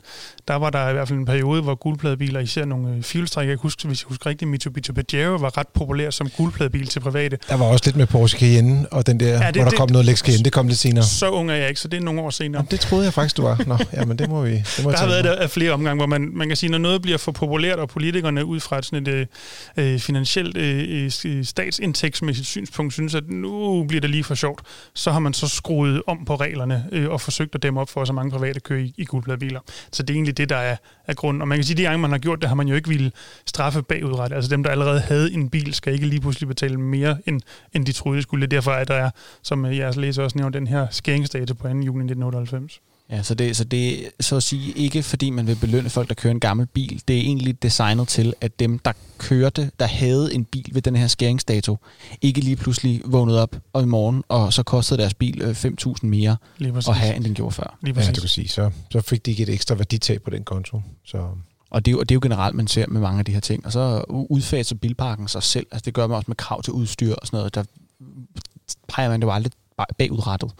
der 0.48 0.54
var 0.54 0.70
der 0.70 0.88
i 0.88 0.92
hvert 0.92 1.08
fald 1.08 1.18
en 1.18 1.24
periode, 1.24 1.62
hvor 1.62 1.74
gulpladebiler, 1.74 2.40
især 2.40 2.64
nogle 2.64 2.96
øh, 2.96 3.02
fjulstræk, 3.02 3.48
jeg 3.48 3.56
husker, 3.56 3.88
hvis 3.88 4.02
jeg 4.02 4.08
husker 4.08 4.26
rigtigt, 4.26 4.50
Mitsubishi 4.50 4.92
Pajero 4.92 5.36
var 5.36 5.58
ret 5.58 5.68
populær 6.04 6.10
som 6.10 6.30
gulpladebil 6.36 6.86
til 6.86 7.00
private. 7.00 7.38
Der 7.48 7.56
var 7.56 7.64
også 7.64 7.84
lidt 7.84 7.96
med 7.96 8.06
Porsche 8.06 8.38
Cayenne, 8.38 8.86
og 8.90 9.06
den 9.06 9.20
der, 9.20 9.26
ja, 9.26 9.46
det, 9.46 9.56
hvor 9.56 9.62
der 9.62 9.70
det, 9.70 9.78
kom 9.78 9.90
noget 9.90 10.06
Lex 10.06 10.18
Cayenne, 10.18 10.44
det 10.44 10.52
kom 10.52 10.68
lidt 10.68 10.78
senere. 10.78 11.04
Så 11.04 11.30
ung 11.30 11.50
er 11.50 11.54
jeg 11.54 11.68
ikke, 11.68 11.80
så 11.80 11.88
det 11.88 11.96
er 11.96 12.02
nogle 12.02 12.20
år 12.20 12.30
senere. 12.30 12.58
Jamen, 12.58 12.68
det 12.70 12.80
troede 12.80 13.04
jeg 13.04 13.12
faktisk, 13.12 13.36
du 13.36 13.42
var. 13.42 13.60
Nå, 13.66 13.78
ja, 13.92 14.04
men 14.04 14.18
det 14.18 14.28
må 14.28 14.42
vi 14.42 14.50
det 14.50 14.80
må 14.84 14.90
Der 14.90 14.98
har 14.98 15.06
været 15.06 15.24
der 15.24 15.34
af 15.34 15.50
flere 15.50 15.72
omgange, 15.72 15.96
hvor 15.96 16.06
man, 16.06 16.30
man 16.34 16.48
kan 16.48 16.56
sige, 16.56 16.70
når 16.70 16.78
noget 16.78 17.02
bliver 17.02 17.18
for 17.18 17.32
populært, 17.32 17.78
og 17.78 17.88
politikerne 17.88 18.44
ud 18.44 18.60
fra 18.60 18.78
et, 18.78 18.84
sådan 18.84 19.06
et 19.06 19.08
øh, 19.08 19.26
øh 19.76 19.98
finansielt 19.98 20.56
øh, 20.56 21.10
øh, 21.24 21.44
statsindtægtsmæssigt 21.44 22.48
synspunkt 22.48 22.92
synes, 22.92 23.14
at 23.14 23.24
nu 23.28 23.84
bliver 23.84 24.00
det 24.00 24.10
lige 24.10 24.24
for 24.24 24.34
sjovt, 24.34 24.62
så 24.94 25.10
har 25.12 25.18
man 25.18 25.34
så 25.34 25.48
skruet 25.48 26.02
om 26.06 26.24
på 26.24 26.36
reglerne 26.36 26.84
øh, 26.92 27.10
og 27.10 27.20
forsøgt 27.20 27.54
at 27.54 27.62
dæmme 27.62 27.80
op 27.80 27.90
for 27.90 28.04
så 28.04 28.12
mange 28.12 28.30
private 28.30 28.60
kører 28.60 28.80
i, 28.80 28.94
i 28.96 29.04
guldpladebiler. 29.04 29.60
Så 29.92 30.02
det 30.02 30.10
er 30.10 30.14
egentlig 30.14 30.36
det, 30.36 30.48
der 30.48 30.56
er, 30.56 30.76
er 31.06 31.14
grunden. 31.14 31.40
Og 31.42 31.48
man 31.48 31.58
kan 31.58 31.64
sige, 31.64 31.74
at 31.74 31.78
de 31.78 31.82
gange, 31.82 31.98
man 31.98 32.10
har 32.10 32.18
gjort 32.18 32.40
det, 32.40 32.48
har 32.48 32.56
man 32.56 32.68
jo 32.68 32.74
ikke 32.74 32.88
ville 32.88 33.12
straffe 33.46 33.82
bagudrettet. 33.82 34.36
Altså 34.36 34.50
dem, 34.50 34.62
der 34.62 34.70
allerede 34.70 35.00
havde 35.00 35.32
en 35.32 35.48
bil, 35.50 35.74
skal 35.74 35.92
ikke 35.92 36.06
lige 36.06 36.20
pludselig 36.20 36.48
betale 36.48 36.80
mere, 36.80 37.18
end, 37.26 37.40
end 37.72 37.86
de 37.86 37.92
troede, 37.92 38.16
de 38.16 38.22
skulle. 38.22 38.46
Derfor 38.46 38.70
er 38.70 38.84
der, 38.84 39.10
som 39.42 39.64
jeres 39.64 39.96
læser 39.96 40.22
også 40.22 40.38
nævner, 40.38 40.50
den 40.50 40.66
her 40.66 40.86
skæringsdata 40.90 41.54
på 41.54 41.62
2. 41.62 41.68
juni 41.68 41.78
1998. 41.80 42.80
Ja, 43.10 43.22
så 43.22 43.34
det, 43.34 43.56
så 43.56 43.64
det 43.64 44.06
er 44.06 44.10
så 44.20 44.36
at 44.36 44.42
sige 44.42 44.72
ikke 44.72 45.02
fordi 45.02 45.30
man 45.30 45.46
vil 45.46 45.56
belønne 45.56 45.90
folk, 45.90 46.08
der 46.08 46.14
kører 46.14 46.30
en 46.30 46.40
gammel 46.40 46.66
bil. 46.66 47.02
Det 47.08 47.16
er 47.16 47.20
egentlig 47.20 47.62
designet 47.62 48.08
til, 48.08 48.34
at 48.40 48.60
dem, 48.60 48.78
der 48.78 48.92
kørte, 49.18 49.70
der 49.80 49.86
havde 49.86 50.34
en 50.34 50.44
bil 50.44 50.70
ved 50.72 50.82
den 50.82 50.96
her 50.96 51.06
skæringsdato, 51.06 51.78
ikke 52.22 52.40
lige 52.40 52.56
pludselig 52.56 53.02
vågnede 53.04 53.42
op 53.42 53.56
og 53.72 53.82
i 53.82 53.86
morgen, 53.86 54.24
og 54.28 54.52
så 54.52 54.62
kostede 54.62 55.00
deres 55.00 55.14
bil 55.14 55.42
5.000 55.42 55.88
øh, 56.04 56.10
mere 56.10 56.36
at 56.88 56.96
have, 56.96 57.16
end 57.16 57.24
den 57.24 57.34
gjorde 57.34 57.54
før. 57.54 57.78
Lige 57.82 58.00
ja, 58.00 58.12
du 58.12 58.20
kan 58.20 58.28
sige. 58.28 58.48
Så, 58.48 58.70
så 58.90 59.00
fik 59.00 59.26
de 59.26 59.30
ikke 59.30 59.42
et 59.42 59.48
ekstra 59.48 59.74
værditab 59.74 60.22
på 60.22 60.30
den 60.30 60.44
konto. 60.44 60.82
Så 61.04 61.28
og 61.70 61.84
det, 61.84 61.90
er 61.90 61.92
jo, 61.92 62.00
det 62.00 62.10
er 62.10 62.14
jo 62.14 62.20
generelt, 62.22 62.56
man 62.56 62.66
ser 62.66 62.86
med 62.88 63.00
mange 63.00 63.18
af 63.18 63.24
de 63.24 63.32
her 63.32 63.40
ting. 63.40 63.66
Og 63.66 63.72
så 63.72 64.04
udfaser 64.08 64.76
bilparken 64.76 65.28
sig 65.28 65.42
selv. 65.42 65.66
Altså 65.72 65.84
det 65.84 65.94
gør 65.94 66.06
man 66.06 66.16
også 66.16 66.24
med 66.28 66.36
krav 66.36 66.62
til 66.62 66.72
udstyr 66.72 67.14
og 67.14 67.26
sådan 67.26 67.36
noget. 67.36 67.54
Der 67.54 67.64
peger 68.88 69.08
man 69.08 69.20
det 69.20 69.26
jo 69.26 69.32
aldrig 69.32 69.52
bagudrettet. 69.98 70.50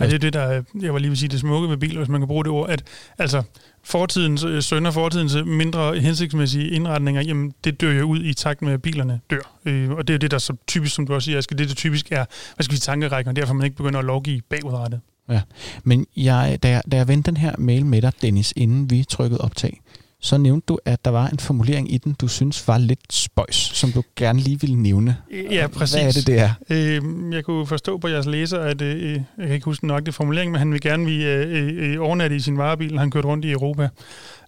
Ja, 0.00 0.06
det 0.06 0.14
er 0.14 0.18
det, 0.18 0.32
der 0.32 0.62
jeg 0.82 0.92
var 0.92 0.98
lige 0.98 1.08
vil 1.08 1.18
sige, 1.18 1.28
det 1.28 1.40
smukke 1.40 1.68
ved 1.68 1.76
biler, 1.76 1.96
hvis 1.96 2.08
man 2.08 2.20
kan 2.20 2.28
bruge 2.28 2.44
det 2.44 2.52
ord, 2.52 2.70
at 2.70 2.82
altså, 3.18 3.42
fortidens 3.84 4.44
øh, 4.44 4.62
sønder, 4.62 4.90
fortidens 4.90 5.34
øh, 5.34 5.46
mindre 5.46 5.98
hensigtsmæssige 5.98 6.70
indretninger, 6.70 7.22
jamen 7.22 7.52
det 7.64 7.80
dør 7.80 7.92
jo 7.92 8.04
ud 8.04 8.22
i 8.22 8.34
takt 8.34 8.62
med, 8.62 8.72
at 8.72 8.82
bilerne 8.82 9.20
dør. 9.30 9.58
Øh, 9.64 9.90
og 9.90 10.08
det 10.08 10.14
er 10.14 10.18
det, 10.18 10.30
der 10.30 10.38
så 10.38 10.56
typisk, 10.66 10.94
som 10.94 11.06
du 11.06 11.14
også 11.14 11.24
siger, 11.24 11.38
Aske, 11.38 11.54
det, 11.54 11.68
det 11.68 11.76
typisk 11.76 12.12
er, 12.12 12.24
hvad 12.54 12.64
skal 12.64 12.74
vi 12.74 12.80
tankerækken, 12.80 13.28
og 13.28 13.36
derfor 13.36 13.54
man 13.54 13.64
ikke 13.64 13.76
begynder 13.76 13.98
at 13.98 14.04
lovgive 14.04 14.40
bagudrettet. 14.50 15.00
Ja, 15.28 15.40
men 15.84 16.06
jeg, 16.16 16.58
da, 16.62 16.68
jeg, 16.68 16.82
da 16.92 16.96
jeg 16.96 17.08
vendte 17.08 17.30
den 17.30 17.36
her 17.36 17.54
mail 17.58 17.86
med 17.86 18.02
dig, 18.02 18.12
Dennis, 18.22 18.52
inden 18.56 18.90
vi 18.90 19.04
trykkede 19.08 19.40
optag, 19.40 19.80
så 20.20 20.38
nævnte 20.38 20.64
du, 20.66 20.78
at 20.84 21.04
der 21.04 21.10
var 21.10 21.28
en 21.28 21.38
formulering 21.38 21.94
i 21.94 21.98
den, 21.98 22.16
du 22.20 22.28
synes 22.28 22.68
var 22.68 22.78
lidt 22.78 23.12
spøjs, 23.12 23.54
som 23.54 23.92
du 23.92 24.02
gerne 24.16 24.40
lige 24.40 24.60
ville 24.60 24.76
nævne. 24.76 25.16
Ja, 25.50 25.66
præcis. 25.66 25.94
Hvad 25.94 26.08
er 26.08 26.12
det, 26.12 26.26
det 26.26 26.38
er? 26.38 26.50
Øh, 26.70 27.34
jeg 27.34 27.44
kunne 27.44 27.66
forstå 27.66 27.98
på 27.98 28.08
jeres 28.08 28.26
læser, 28.26 28.58
at 28.58 28.82
øh, 28.82 29.12
jeg 29.12 29.22
kan 29.38 29.52
ikke 29.52 29.64
huske 29.64 29.86
nok 29.86 30.06
det 30.06 30.14
formulering, 30.14 30.52
men 30.52 30.58
han 30.58 30.72
vil 30.72 30.80
gerne 30.80 31.04
vi 31.04 31.24
øh, 31.26 31.92
øh, 31.92 32.00
overnatte 32.00 32.36
i 32.36 32.40
sin 32.40 32.58
varebil, 32.58 32.98
han 32.98 33.10
kørte 33.10 33.28
rundt 33.28 33.44
i 33.44 33.50
Europa. 33.50 33.88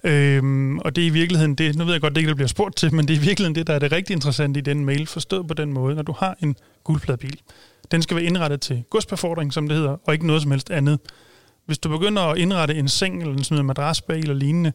Øhm, 0.05 0.79
og 0.79 0.97
det 0.97 1.03
er 1.03 1.07
i 1.07 1.11
virkeligheden 1.11 1.55
det, 1.55 1.77
nu 1.77 1.85
ved 1.85 1.93
jeg 1.93 2.01
godt, 2.01 2.15
det 2.15 2.21
ikke 2.21 2.35
bliver 2.35 2.49
spurgt 2.49 2.77
til, 2.77 2.95
men 2.95 3.09
det 3.09 3.15
er 3.15 3.19
i 3.21 3.23
virkeligheden 3.23 3.55
det, 3.55 3.67
der 3.67 3.75
er 3.75 3.79
det 3.79 3.93
rigtig 3.93 4.15
interessante 4.15 4.59
i 4.59 4.63
den 4.63 4.85
mail, 4.85 5.07
forstået 5.07 5.49
på 5.49 5.55
den 5.55 5.73
måde, 5.73 5.95
når 5.95 6.03
du 6.03 6.15
har 6.19 6.37
en 6.43 6.57
guldpladebil. 6.85 7.39
Den 7.91 8.03
skal 8.03 8.17
være 8.17 8.25
indrettet 8.25 8.61
til 8.61 8.85
godsbefordring, 8.91 9.53
som 9.53 9.69
det 9.69 9.77
hedder, 9.77 9.97
og 10.07 10.13
ikke 10.13 10.27
noget 10.27 10.43
som 10.43 10.51
helst 10.51 10.71
andet. 10.71 10.99
Hvis 11.67 11.79
du 11.79 11.89
begynder 11.89 12.23
at 12.23 12.39
indrette 12.39 12.75
en 12.75 12.89
seng 12.89 13.21
eller 13.21 13.35
en 13.35 13.45
sådan 13.45 13.65
madras 13.65 14.01
bag 14.01 14.19
eller 14.19 14.35
lignende, 14.35 14.73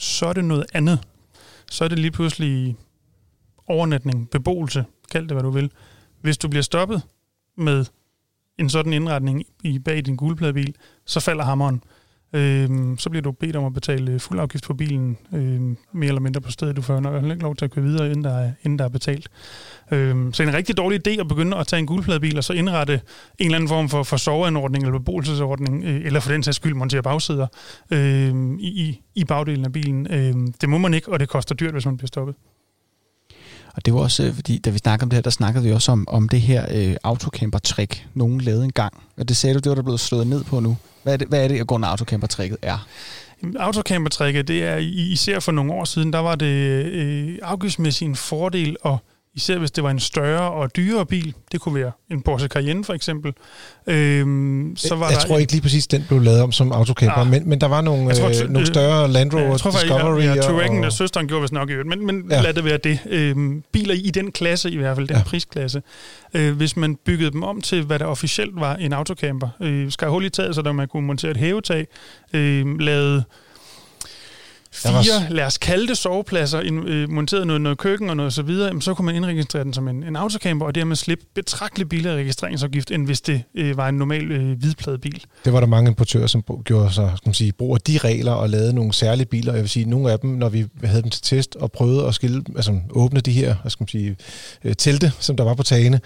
så 0.00 0.26
er 0.26 0.32
det 0.32 0.44
noget 0.44 0.66
andet. 0.72 0.98
Så 1.70 1.84
er 1.84 1.88
det 1.88 1.98
lige 1.98 2.10
pludselig 2.10 2.76
overnatning, 3.66 4.30
beboelse, 4.30 4.84
kald 5.10 5.28
det 5.28 5.32
hvad 5.32 5.42
du 5.42 5.50
vil. 5.50 5.70
Hvis 6.20 6.38
du 6.38 6.48
bliver 6.48 6.62
stoppet 6.62 7.02
med 7.56 7.84
en 8.58 8.70
sådan 8.70 8.92
indretning 8.92 9.44
i 9.64 9.78
bag 9.78 10.06
din 10.06 10.16
gulpladebil, 10.16 10.74
så 11.04 11.20
falder 11.20 11.44
hammeren 11.44 11.82
øh, 12.32 12.68
så 12.98 13.10
bliver 13.10 13.22
du 13.22 13.32
bedt 13.32 13.56
om 13.56 13.64
at 13.64 13.74
betale 13.74 14.12
øh, 14.12 14.20
fuld 14.20 14.40
afgift 14.40 14.64
på 14.64 14.74
bilen, 14.74 15.18
øh, 15.34 15.60
mere 15.92 16.08
eller 16.08 16.20
mindre 16.20 16.40
på 16.40 16.50
stedet. 16.50 16.76
Du 16.76 16.82
får 16.82 17.00
nok 17.00 17.24
ikke 17.24 17.42
lov 17.42 17.56
til 17.56 17.64
at 17.64 17.70
køre 17.70 17.84
videre, 17.84 18.06
inden 18.06 18.24
der 18.24 18.38
er, 18.38 18.52
inden 18.62 18.78
der 18.78 18.84
er 18.84 18.88
betalt. 18.88 19.28
Øh, 19.90 20.32
så 20.32 20.42
en 20.42 20.54
rigtig 20.54 20.76
dårlig 20.76 21.08
idé 21.08 21.20
at 21.20 21.28
begynde 21.28 21.56
at 21.56 21.66
tage 21.66 21.80
en 21.80 21.86
gulpladebil 21.86 22.36
og 22.36 22.44
så 22.44 22.52
indrette 22.52 22.92
en 23.38 23.46
eller 23.46 23.56
anden 23.56 23.68
form 23.68 23.88
for, 23.88 24.02
for 24.02 24.16
soveanordning 24.16 24.84
eller 24.84 24.98
beboelsesordning, 24.98 25.84
øh, 25.84 26.06
eller 26.06 26.20
for 26.20 26.32
den 26.32 26.42
sags 26.42 26.56
skyld 26.56 26.74
montere 26.74 27.02
bagsæder 27.02 27.46
øh, 27.90 28.34
i, 28.58 29.00
i 29.14 29.24
bagdelen 29.24 29.64
af 29.64 29.72
bilen. 29.72 30.06
Øh, 30.10 30.34
det 30.60 30.68
må 30.68 30.78
man 30.78 30.94
ikke, 30.94 31.12
og 31.12 31.20
det 31.20 31.28
koster 31.28 31.54
dyrt, 31.54 31.72
hvis 31.72 31.86
man 31.86 31.96
bliver 31.96 32.08
stoppet. 32.08 32.34
Og 33.74 33.86
det 33.86 33.94
var 33.94 34.00
også, 34.00 34.22
øh, 34.22 34.34
fordi 34.34 34.58
da 34.58 34.70
vi 34.70 34.78
snakkede 34.78 35.04
om 35.04 35.10
det 35.10 35.16
her, 35.16 35.22
der 35.22 35.30
snakkede 35.30 35.64
vi 35.64 35.72
også 35.72 35.92
om, 35.92 36.08
om 36.08 36.28
det 36.28 36.40
her 36.40 36.66
øh, 36.70 36.96
autocamper-trick, 37.04 38.06
nogen 38.14 38.40
lavede 38.40 38.64
en 38.64 38.72
gang. 38.72 39.02
Og 39.18 39.28
det 39.28 39.36
sagde 39.36 39.54
du, 39.54 39.58
det 39.58 39.68
var 39.70 39.74
der 39.74 39.82
blevet 39.82 40.00
slået 40.00 40.26
ned 40.26 40.44
på 40.44 40.60
nu. 40.60 40.76
Hvad 41.02 41.12
er 41.12 41.16
det, 41.16 41.28
hvad 41.28 41.44
er 41.44 41.48
det 41.48 41.60
at 41.60 41.66
gå 41.66 41.74
en 41.74 41.84
autocamper-tricket 41.84 42.56
er? 42.62 42.86
Autocamper-tricket, 43.56 44.48
det 44.48 44.64
er 44.64 44.76
især 44.76 45.40
for 45.40 45.52
nogle 45.52 45.72
år 45.72 45.84
siden, 45.84 46.12
der 46.12 46.18
var 46.18 46.34
det 46.34 46.46
øh, 46.46 47.38
afgiftsmæssigt 47.42 48.08
en 48.08 48.16
fordel 48.16 48.76
at 48.84 48.96
Især 49.34 49.58
hvis 49.58 49.70
det 49.70 49.84
var 49.84 49.90
en 49.90 50.00
større 50.00 50.50
og 50.50 50.76
dyrere 50.76 51.06
bil. 51.06 51.34
Det 51.52 51.60
kunne 51.60 51.74
være 51.74 51.92
en 52.10 52.22
Porsche 52.22 52.48
Cayenne 52.48 52.84
for 52.84 52.94
eksempel. 52.94 53.32
Øhm, 53.86 54.76
så 54.76 54.94
var 54.94 55.10
jeg 55.10 55.20
der 55.20 55.26
tror 55.26 55.38
ikke 55.38 55.52
lige 55.52 55.62
præcis, 55.62 55.86
den 55.86 56.04
blev 56.08 56.20
lavet 56.20 56.42
om 56.42 56.52
som 56.52 56.72
autocamper. 56.72 57.20
Ah. 57.20 57.30
men, 57.30 57.48
men 57.48 57.60
der 57.60 57.68
var 57.68 57.80
nogle, 57.80 58.14
tror, 58.14 58.44
øh, 58.44 58.50
nogle 58.50 58.66
større 58.66 59.08
Land 59.08 59.34
Rover 59.34 59.50
jeg 59.50 59.58
tror, 59.58 59.70
Discovery. 59.70 60.22
Ja, 60.22 60.34
ja, 60.34 60.42
Touaregen 60.42 60.84
og 60.84 60.92
søsteren 60.92 61.28
gjorde 61.28 61.40
vist 61.40 61.52
nok 61.52 61.70
i 61.70 61.74
men, 61.86 62.06
men 62.06 62.24
ja. 62.30 62.40
lad 62.40 62.54
det 62.54 62.64
være 62.64 62.76
det. 62.76 62.98
Øhm, 63.06 63.62
biler 63.72 63.94
i 63.94 64.10
den 64.10 64.32
klasse 64.32 64.70
i 64.70 64.76
hvert 64.76 64.96
fald, 64.96 65.08
den 65.08 65.16
ja. 65.16 65.22
prisklasse. 65.22 65.82
Øh, 66.34 66.56
hvis 66.56 66.76
man 66.76 66.96
byggede 67.04 67.30
dem 67.30 67.42
om 67.42 67.60
til, 67.60 67.82
hvad 67.82 67.98
der 67.98 68.06
officielt 68.06 68.60
var 68.60 68.74
en 68.74 68.92
autocamper. 68.92 69.48
Øh, 69.60 69.90
skal 69.90 70.08
hul 70.08 70.24
i 70.24 70.30
taget, 70.30 70.54
så 70.54 70.62
der 70.62 70.72
man 70.72 70.88
kunne 70.88 71.06
montere 71.06 71.30
et 71.30 71.36
hævetag. 71.36 71.86
Øh, 72.32 72.78
lavede 72.78 73.24
fire, 74.72 74.92
var... 74.92 75.30
lad 75.30 75.44
os 75.44 75.58
kalde 75.58 75.88
det 75.88 75.98
sovepladser, 75.98 76.62
øh, 76.86 77.10
monteret 77.10 77.46
noget, 77.46 77.62
noget 77.62 77.78
køkken 77.78 78.10
og 78.10 78.16
noget 78.16 78.32
så 78.32 78.42
videre, 78.42 78.66
jamen, 78.66 78.82
så 78.82 78.94
kunne 78.94 79.06
man 79.06 79.14
indregistrere 79.14 79.64
den 79.64 79.74
som 79.74 79.88
en, 79.88 80.02
en 80.02 80.16
autocamper, 80.16 80.66
og 80.66 80.74
dermed 80.74 80.96
slippe 80.96 81.24
betragteligt 81.34 81.88
billigere 81.88 82.16
registreringsafgift, 82.16 82.90
end 82.90 83.06
hvis 83.06 83.20
det 83.20 83.42
øh, 83.54 83.76
var 83.76 83.88
en 83.88 83.94
normal 83.94 84.32
øh, 84.32 84.58
hvidpladebil. 84.58 85.24
Det 85.44 85.52
var 85.52 85.60
der 85.60 85.66
mange 85.66 85.88
importører, 85.88 86.26
som 86.26 86.44
gjorde 86.64 86.92
sig, 86.92 87.12
skal 87.16 87.28
man 87.28 87.34
sige, 87.34 87.52
brug 87.52 87.74
af 87.74 87.80
de 87.80 87.98
regler 87.98 88.32
og 88.32 88.50
lavede 88.50 88.72
nogle 88.72 88.92
særlige 88.92 89.26
biler. 89.26 89.52
Jeg 89.52 89.62
vil 89.62 89.70
sige, 89.70 89.84
nogle 89.84 90.12
af 90.12 90.18
dem, 90.18 90.30
når 90.30 90.48
vi 90.48 90.66
havde 90.84 91.02
dem 91.02 91.10
til 91.10 91.22
test 91.22 91.56
og 91.56 91.72
prøvede 91.72 92.06
at 92.06 92.14
skille, 92.14 92.42
altså 92.56 92.80
åbne 92.90 93.20
de 93.20 93.32
her, 93.32 93.54
skal 93.68 93.82
man 93.82 93.88
sige, 93.88 94.16
øh, 94.64 94.74
telte, 94.78 95.12
som 95.20 95.36
der 95.36 95.44
var 95.44 95.54
på 95.54 95.62
tagene, 95.62 96.00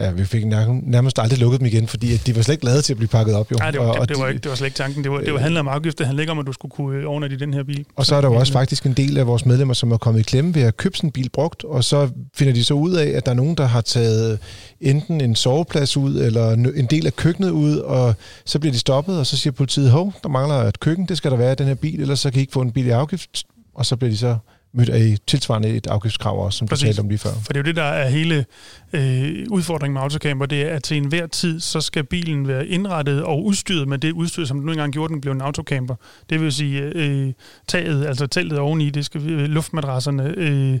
Ja, 0.00 0.10
vi 0.10 0.24
fik 0.24 0.46
nærmest 0.46 1.18
aldrig 1.18 1.38
lukket 1.38 1.60
dem 1.60 1.66
igen, 1.66 1.88
fordi 1.88 2.16
de 2.16 2.36
var 2.36 2.42
slet 2.42 2.52
ikke 2.52 2.64
lavet 2.64 2.84
til 2.84 2.92
at 2.92 2.96
blive 2.96 3.08
pakket 3.08 3.34
op. 3.34 3.50
Jo. 3.50 3.56
Nej, 3.56 3.70
det 3.70 3.80
var, 3.80 3.86
og, 3.86 4.00
det, 4.00 4.08
det, 4.08 4.18
var, 4.18 4.28
ikke, 4.28 4.40
det 4.40 4.48
var 4.48 4.56
slet 4.56 4.66
ikke 4.66 4.76
tanken. 4.76 5.04
Det 5.04 5.12
var, 5.12 5.18
det 5.18 5.32
var 5.32 5.38
handlet 5.38 5.60
om 5.60 5.68
afgift. 5.68 5.98
Det 5.98 6.06
handler 6.06 6.20
ikke 6.20 6.30
om, 6.30 6.38
at 6.38 6.46
du 6.46 6.52
skulle 6.52 6.72
kunne 6.72 7.06
overnatte 7.06 7.36
i 7.36 7.38
den 7.38 7.54
her 7.54 7.62
bil. 7.62 7.84
Og 7.96 8.06
så 8.06 8.14
er 8.14 8.20
der 8.20 8.28
jo 8.28 8.34
også 8.34 8.52
faktisk 8.52 8.86
en 8.86 8.92
del 8.92 9.18
af 9.18 9.26
vores 9.26 9.46
medlemmer, 9.46 9.74
som 9.74 9.92
er 9.92 9.96
kommet 9.96 10.20
i 10.20 10.22
klemme 10.22 10.54
ved 10.54 10.62
at 10.62 10.76
købe 10.76 10.96
sådan 10.96 11.08
en 11.08 11.12
bil 11.12 11.30
brugt, 11.30 11.64
og 11.64 11.84
så 11.84 12.08
finder 12.34 12.54
de 12.54 12.64
så 12.64 12.74
ud 12.74 12.92
af, 12.92 13.08
at 13.08 13.26
der 13.26 13.32
er 13.32 13.36
nogen, 13.36 13.54
der 13.54 13.66
har 13.66 13.80
taget 13.80 14.38
enten 14.80 15.20
en 15.20 15.34
soveplads 15.34 15.96
ud, 15.96 16.16
eller 16.16 16.52
en 16.52 16.86
del 16.86 17.06
af 17.06 17.16
køkkenet 17.16 17.50
ud, 17.50 17.76
og 17.76 18.14
så 18.44 18.58
bliver 18.58 18.72
de 18.72 18.78
stoppet, 18.78 19.18
og 19.18 19.26
så 19.26 19.36
siger 19.36 19.52
politiet, 19.52 19.90
hov, 19.90 20.12
der 20.22 20.28
mangler 20.28 20.56
et 20.56 20.80
køkken, 20.80 21.06
det 21.06 21.16
skal 21.16 21.30
der 21.30 21.36
være 21.36 21.52
i 21.52 21.56
den 21.56 21.66
her 21.66 21.74
bil, 21.74 22.00
ellers 22.00 22.20
så 22.20 22.30
kan 22.30 22.38
I 22.38 22.40
ikke 22.40 22.52
få 22.52 22.60
en 22.60 22.72
bil 22.72 22.86
i 22.86 22.90
afgift, 22.90 23.44
og 23.74 23.86
så 23.86 23.96
bliver 23.96 24.10
de 24.10 24.16
så 24.16 24.36
mødt 24.72 24.88
af 24.88 25.16
tilsvarende 25.26 25.68
et 25.68 25.86
afgiftskrav 25.86 26.44
også, 26.44 26.58
som 26.58 26.68
Præcis. 26.68 26.82
du 26.82 26.86
talte 26.86 27.00
om 27.00 27.08
lige 27.08 27.18
før. 27.18 27.30
For 27.30 27.52
det 27.52 27.56
er 27.56 27.60
jo 27.60 27.64
det, 27.64 27.76
der 27.76 27.82
er 27.82 28.08
hele 28.08 28.44
øh, 28.92 29.46
udfordringen 29.50 29.94
med 29.94 30.02
autocamper, 30.02 30.46
det 30.46 30.62
er, 30.62 30.76
at 30.76 30.82
til 30.82 30.96
enhver 30.96 31.26
tid, 31.26 31.60
så 31.60 31.80
skal 31.80 32.04
bilen 32.04 32.48
være 32.48 32.66
indrettet 32.66 33.22
og 33.22 33.44
udstyret 33.44 33.88
med 33.88 33.98
det 33.98 34.12
udstyr, 34.12 34.44
som 34.44 34.56
den 34.56 34.66
nu 34.66 34.72
engang 34.72 34.92
gjorde, 34.92 35.12
den 35.12 35.20
blev 35.20 35.32
en 35.32 35.40
autocamper. 35.40 35.94
Det 36.30 36.40
vil 36.40 36.52
sige 36.52 36.80
øh, 36.80 37.32
taget, 37.68 38.06
altså 38.06 38.26
teltet 38.26 38.58
oveni, 38.58 38.90
det 38.90 39.04
skal 39.04 39.30
øh, 39.30 39.48
luftmadrasserne, 39.48 40.34
øh, 40.36 40.78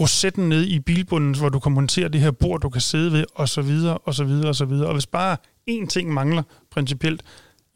rosetten 0.00 0.48
ned 0.48 0.64
i 0.64 0.78
bilbunden, 0.78 1.38
hvor 1.38 1.48
du 1.48 1.58
kan 1.58 1.72
montere 1.72 2.08
det 2.08 2.20
her 2.20 2.30
bord, 2.30 2.60
du 2.60 2.68
kan 2.68 2.80
sidde 2.80 3.12
ved, 3.12 3.24
og 3.34 3.48
så 3.48 3.62
videre, 3.62 3.98
og 3.98 4.14
så 4.14 4.24
videre, 4.24 4.48
og 4.48 4.54
så 4.54 4.64
videre. 4.64 4.86
Og 4.86 4.92
hvis 4.92 5.06
bare 5.06 5.36
én 5.70 5.86
ting 5.86 6.12
mangler 6.12 6.42
principielt, 6.70 7.22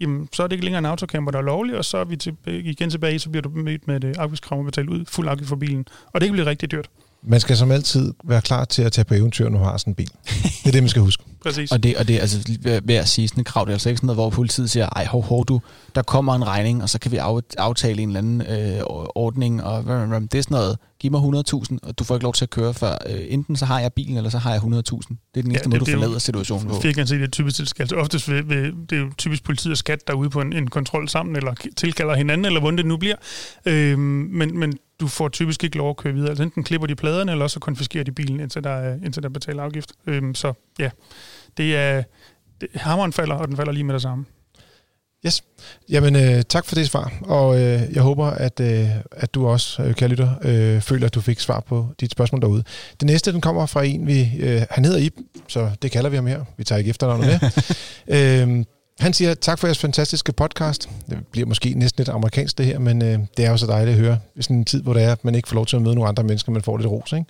jamen, 0.04 0.28
så 0.32 0.42
er 0.42 0.46
det 0.46 0.52
ikke 0.52 0.64
længere 0.64 0.78
en 0.78 0.86
autocamper, 0.86 1.32
der 1.32 1.38
er 1.38 1.42
lovlig, 1.42 1.76
og 1.76 1.84
så 1.84 1.98
er 1.98 2.04
vi 2.04 2.16
til, 2.16 2.36
igen 2.46 2.90
tilbage, 2.90 3.18
så 3.18 3.30
bliver 3.30 3.42
du 3.42 3.50
mødt 3.54 3.86
med 3.86 4.04
et 4.04 4.16
afgiftskrav 4.16 4.58
og 4.58 4.64
betalt 4.64 4.88
ud 4.88 5.04
fuld 5.08 5.28
afgift 5.28 5.48
for 5.48 5.56
bilen. 5.56 5.86
Og 6.12 6.20
det 6.20 6.26
kan 6.26 6.32
blive 6.32 6.46
rigtig 6.46 6.70
dyrt. 6.70 6.88
Man 7.26 7.40
skal 7.40 7.56
som 7.56 7.70
altid 7.70 8.12
være 8.24 8.40
klar 8.42 8.64
til 8.64 8.82
at 8.82 8.92
tage 8.92 9.04
på 9.04 9.14
eventyr, 9.14 9.48
når 9.48 9.58
man 9.58 9.68
har 9.68 9.76
sådan 9.76 9.90
en 9.90 9.94
bil. 9.94 10.10
Det 10.62 10.66
er 10.66 10.72
det, 10.72 10.82
man 10.82 10.88
skal 10.88 11.02
huske. 11.02 11.24
Præcis. 11.44 11.72
Og 11.72 11.82
det, 11.82 11.96
og 11.96 12.08
det 12.08 12.16
er 12.16 12.20
altså 12.20 12.58
ved 12.84 12.94
at 12.94 13.08
sige 13.08 13.28
sådan 13.28 13.40
et 13.40 13.46
krav, 13.46 13.64
det 13.64 13.70
er 13.70 13.74
altså 13.74 13.88
ikke 13.88 13.98
sådan 13.98 14.06
noget, 14.06 14.16
hvor 14.16 14.30
politiet 14.30 14.70
siger, 14.70 14.88
ej, 14.88 15.06
hov, 15.06 15.22
hov, 15.22 15.46
du, 15.46 15.60
der 15.94 16.02
kommer 16.02 16.34
en 16.34 16.46
regning, 16.46 16.82
og 16.82 16.90
så 16.90 16.98
kan 16.98 17.12
vi 17.12 17.16
aftale 17.58 18.02
en 18.02 18.08
eller 18.08 18.18
anden 18.18 18.42
øh, 18.42 18.80
ordning, 19.14 19.62
og 19.62 19.84
det 19.84 20.34
er 20.34 20.42
sådan 20.42 20.54
noget, 20.54 20.78
giv 21.00 21.10
mig 21.10 21.20
100.000, 21.20 21.78
og 21.82 21.98
du 21.98 22.04
får 22.04 22.14
ikke 22.14 22.22
lov 22.22 22.32
til 22.32 22.44
at 22.44 22.50
køre 22.50 22.74
før. 22.74 22.96
Øh, 23.06 23.20
enten 23.28 23.56
så 23.56 23.64
har 23.64 23.80
jeg 23.80 23.92
bilen, 23.92 24.16
eller 24.16 24.30
så 24.30 24.38
har 24.38 24.52
jeg 24.52 24.60
100.000. 24.60 24.68
Det 24.68 24.78
er 24.78 25.42
den 25.42 25.50
eneste 25.50 25.68
ja, 25.70 25.78
måde, 25.78 25.80
du 25.80 25.84
forlader 25.84 26.18
situationen 26.18 26.68
på. 26.68 26.80
Fik 26.80 26.98
jeg 26.98 27.08
se, 27.08 27.18
det 27.18 27.32
typisk 27.32 27.56
tilskaldelse. 27.56 27.96
Oftest 27.96 28.30
vil, 28.30 28.48
vil, 28.48 28.74
det 28.90 28.98
er 28.98 29.00
jo 29.00 29.10
typisk 29.18 29.44
politiet 29.44 29.72
og 29.72 29.78
skat, 29.78 30.06
der 30.06 30.12
er 30.12 30.16
ude 30.16 30.30
på 30.30 30.40
en, 30.40 30.52
en 30.52 30.70
kontrol 30.70 31.08
sammen, 31.08 31.36
eller 31.36 31.54
tilkalder 31.76 32.14
hinanden, 32.14 32.44
eller 32.44 32.60
hvordan 32.60 32.78
det 32.78 32.86
nu 32.86 32.96
bliver. 32.96 33.16
Øh, 33.66 33.98
men, 33.98 34.58
men 34.58 34.78
du 35.00 35.08
får 35.08 35.28
typisk 35.28 35.64
ikke 35.64 35.76
lov 35.76 35.90
at 35.90 35.96
køre 35.96 36.12
videre. 36.12 36.28
Altså 36.28 36.42
enten 36.42 36.64
klipper 36.64 36.86
de 36.86 36.94
pladerne, 36.94 37.32
eller 37.32 37.46
så 37.46 37.60
konfiskerer 37.60 38.04
de 38.04 38.12
bilen, 38.12 38.40
indtil 38.40 38.64
der, 38.64 38.70
er, 38.70 38.94
indtil 39.04 39.22
der 39.22 39.28
betaler 39.28 39.62
afgift. 39.62 39.92
Øhm, 40.06 40.34
så 40.34 40.52
ja, 40.78 40.90
det 41.56 41.76
er... 41.76 42.02
Det, 42.60 42.68
hammeren 42.74 43.12
falder, 43.12 43.34
og 43.34 43.48
den 43.48 43.56
falder 43.56 43.72
lige 43.72 43.84
med 43.84 43.94
det 43.94 44.02
samme. 44.02 44.24
Yes. 45.26 45.42
Jamen, 45.88 46.16
øh, 46.16 46.42
tak 46.42 46.66
for 46.66 46.74
det 46.74 46.86
svar, 46.86 47.12
og 47.22 47.60
øh, 47.60 47.82
jeg 47.92 48.02
håber, 48.02 48.26
at, 48.26 48.60
øh, 48.60 48.88
at 49.12 49.34
du 49.34 49.46
også, 49.46 49.82
øh, 49.82 49.94
kære 49.94 50.08
lytter, 50.08 50.30
øh, 50.42 50.80
føler, 50.80 51.06
at 51.06 51.14
du 51.14 51.20
fik 51.20 51.40
svar 51.40 51.60
på 51.60 51.86
dit 52.00 52.10
spørgsmål 52.10 52.40
derude. 52.40 52.64
Det 53.00 53.06
næste, 53.06 53.32
den 53.32 53.40
kommer 53.40 53.66
fra 53.66 53.84
en, 53.84 54.06
vi, 54.06 54.30
øh, 54.40 54.62
han 54.70 54.84
hedder 54.84 54.98
Ib, 54.98 55.12
så 55.48 55.70
det 55.82 55.90
kalder 55.90 56.10
vi 56.10 56.16
ham 56.16 56.26
her. 56.26 56.44
Vi 56.56 56.64
tager 56.64 56.78
ikke 56.78 56.90
efternavnet 56.90 57.26
med. 57.26 57.50
øh, 58.58 58.64
han 59.00 59.12
siger, 59.12 59.34
tak 59.34 59.58
for 59.58 59.66
jeres 59.66 59.78
fantastiske 59.78 60.32
podcast. 60.32 60.88
Det 61.10 61.18
bliver 61.32 61.46
måske 61.46 61.74
næsten 61.74 62.00
lidt 62.00 62.08
amerikansk 62.08 62.58
det 62.58 62.66
her, 62.66 62.78
men 62.78 63.02
øh, 63.02 63.18
det 63.36 63.44
er 63.44 63.50
jo 63.50 63.56
så 63.56 63.66
dejligt 63.66 63.94
at 63.96 64.00
høre 64.00 64.18
i 64.36 64.42
sådan 64.42 64.56
en 64.56 64.64
tid, 64.64 64.82
hvor 64.82 64.92
det 64.94 65.02
er, 65.02 65.12
at 65.12 65.24
man 65.24 65.34
ikke 65.34 65.48
får 65.48 65.54
lov 65.54 65.66
til 65.66 65.76
at 65.76 65.82
møde 65.82 65.94
nogle 65.94 66.08
andre 66.08 66.22
mennesker, 66.22 66.52
man 66.52 66.62
får 66.62 66.76
lidt 66.76 66.88
ros. 66.88 67.12
Ikke? 67.12 67.24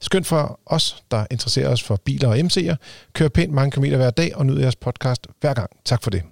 Skønt 0.00 0.26
for 0.26 0.60
os, 0.66 1.02
der 1.10 1.26
interesserer 1.30 1.68
os 1.68 1.82
for 1.82 1.96
biler 2.04 2.28
og 2.28 2.38
MC'er. 2.38 2.74
Kør 3.12 3.28
pænt 3.28 3.52
mange 3.52 3.70
kilometer 3.70 3.96
hver 3.96 4.10
dag 4.10 4.36
og 4.36 4.46
nyd 4.46 4.60
jeres 4.60 4.76
podcast 4.76 5.26
hver 5.40 5.54
gang. 5.54 5.70
Tak 5.84 6.02
for 6.02 6.10
det. 6.10 6.22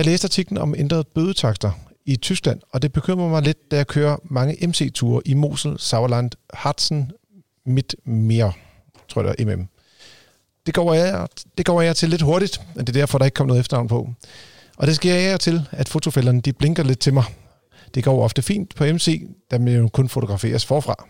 Jeg 0.00 0.06
læste 0.06 0.26
artiklen 0.26 0.58
om 0.58 0.74
ændrede 0.78 1.04
bødetakster 1.04 1.70
i 2.06 2.16
Tyskland, 2.16 2.60
og 2.72 2.82
det 2.82 2.92
bekymrer 2.92 3.28
mig 3.28 3.42
lidt, 3.42 3.70
da 3.70 3.76
jeg 3.76 3.86
kører 3.86 4.16
mange 4.24 4.66
MC-ture 4.66 5.22
i 5.24 5.34
Mosel, 5.34 5.78
Sauerland, 5.78 6.30
Harzen, 6.54 7.10
mere, 8.04 8.52
tror 9.08 9.22
jeg 9.22 9.46
MM. 9.46 9.68
Det 10.66 10.74
går, 10.74 10.94
jeg, 10.94 11.28
det 11.58 11.66
går 11.66 11.80
jeg 11.80 11.96
til 11.96 12.08
lidt 12.08 12.22
hurtigt, 12.22 12.60
men 12.74 12.86
det 12.86 12.96
er 12.96 13.00
derfor, 13.00 13.18
der 13.18 13.24
ikke 13.24 13.34
kommer 13.34 13.48
noget 13.48 13.60
efternavn 13.60 13.88
på. 13.88 14.10
Og 14.76 14.86
det 14.86 14.96
sker 14.96 15.14
jeg 15.14 15.40
til, 15.40 15.68
at 15.70 15.88
fotofælderne 15.88 16.40
de 16.40 16.52
blinker 16.52 16.82
lidt 16.82 16.98
til 16.98 17.14
mig. 17.14 17.24
Det 17.94 18.04
går 18.04 18.24
ofte 18.24 18.42
fint 18.42 18.74
på 18.74 18.84
MC, 18.84 19.28
da 19.50 19.58
man 19.58 19.74
jo 19.74 19.88
kun 19.88 20.08
fotograferes 20.08 20.66
forfra. 20.66 21.08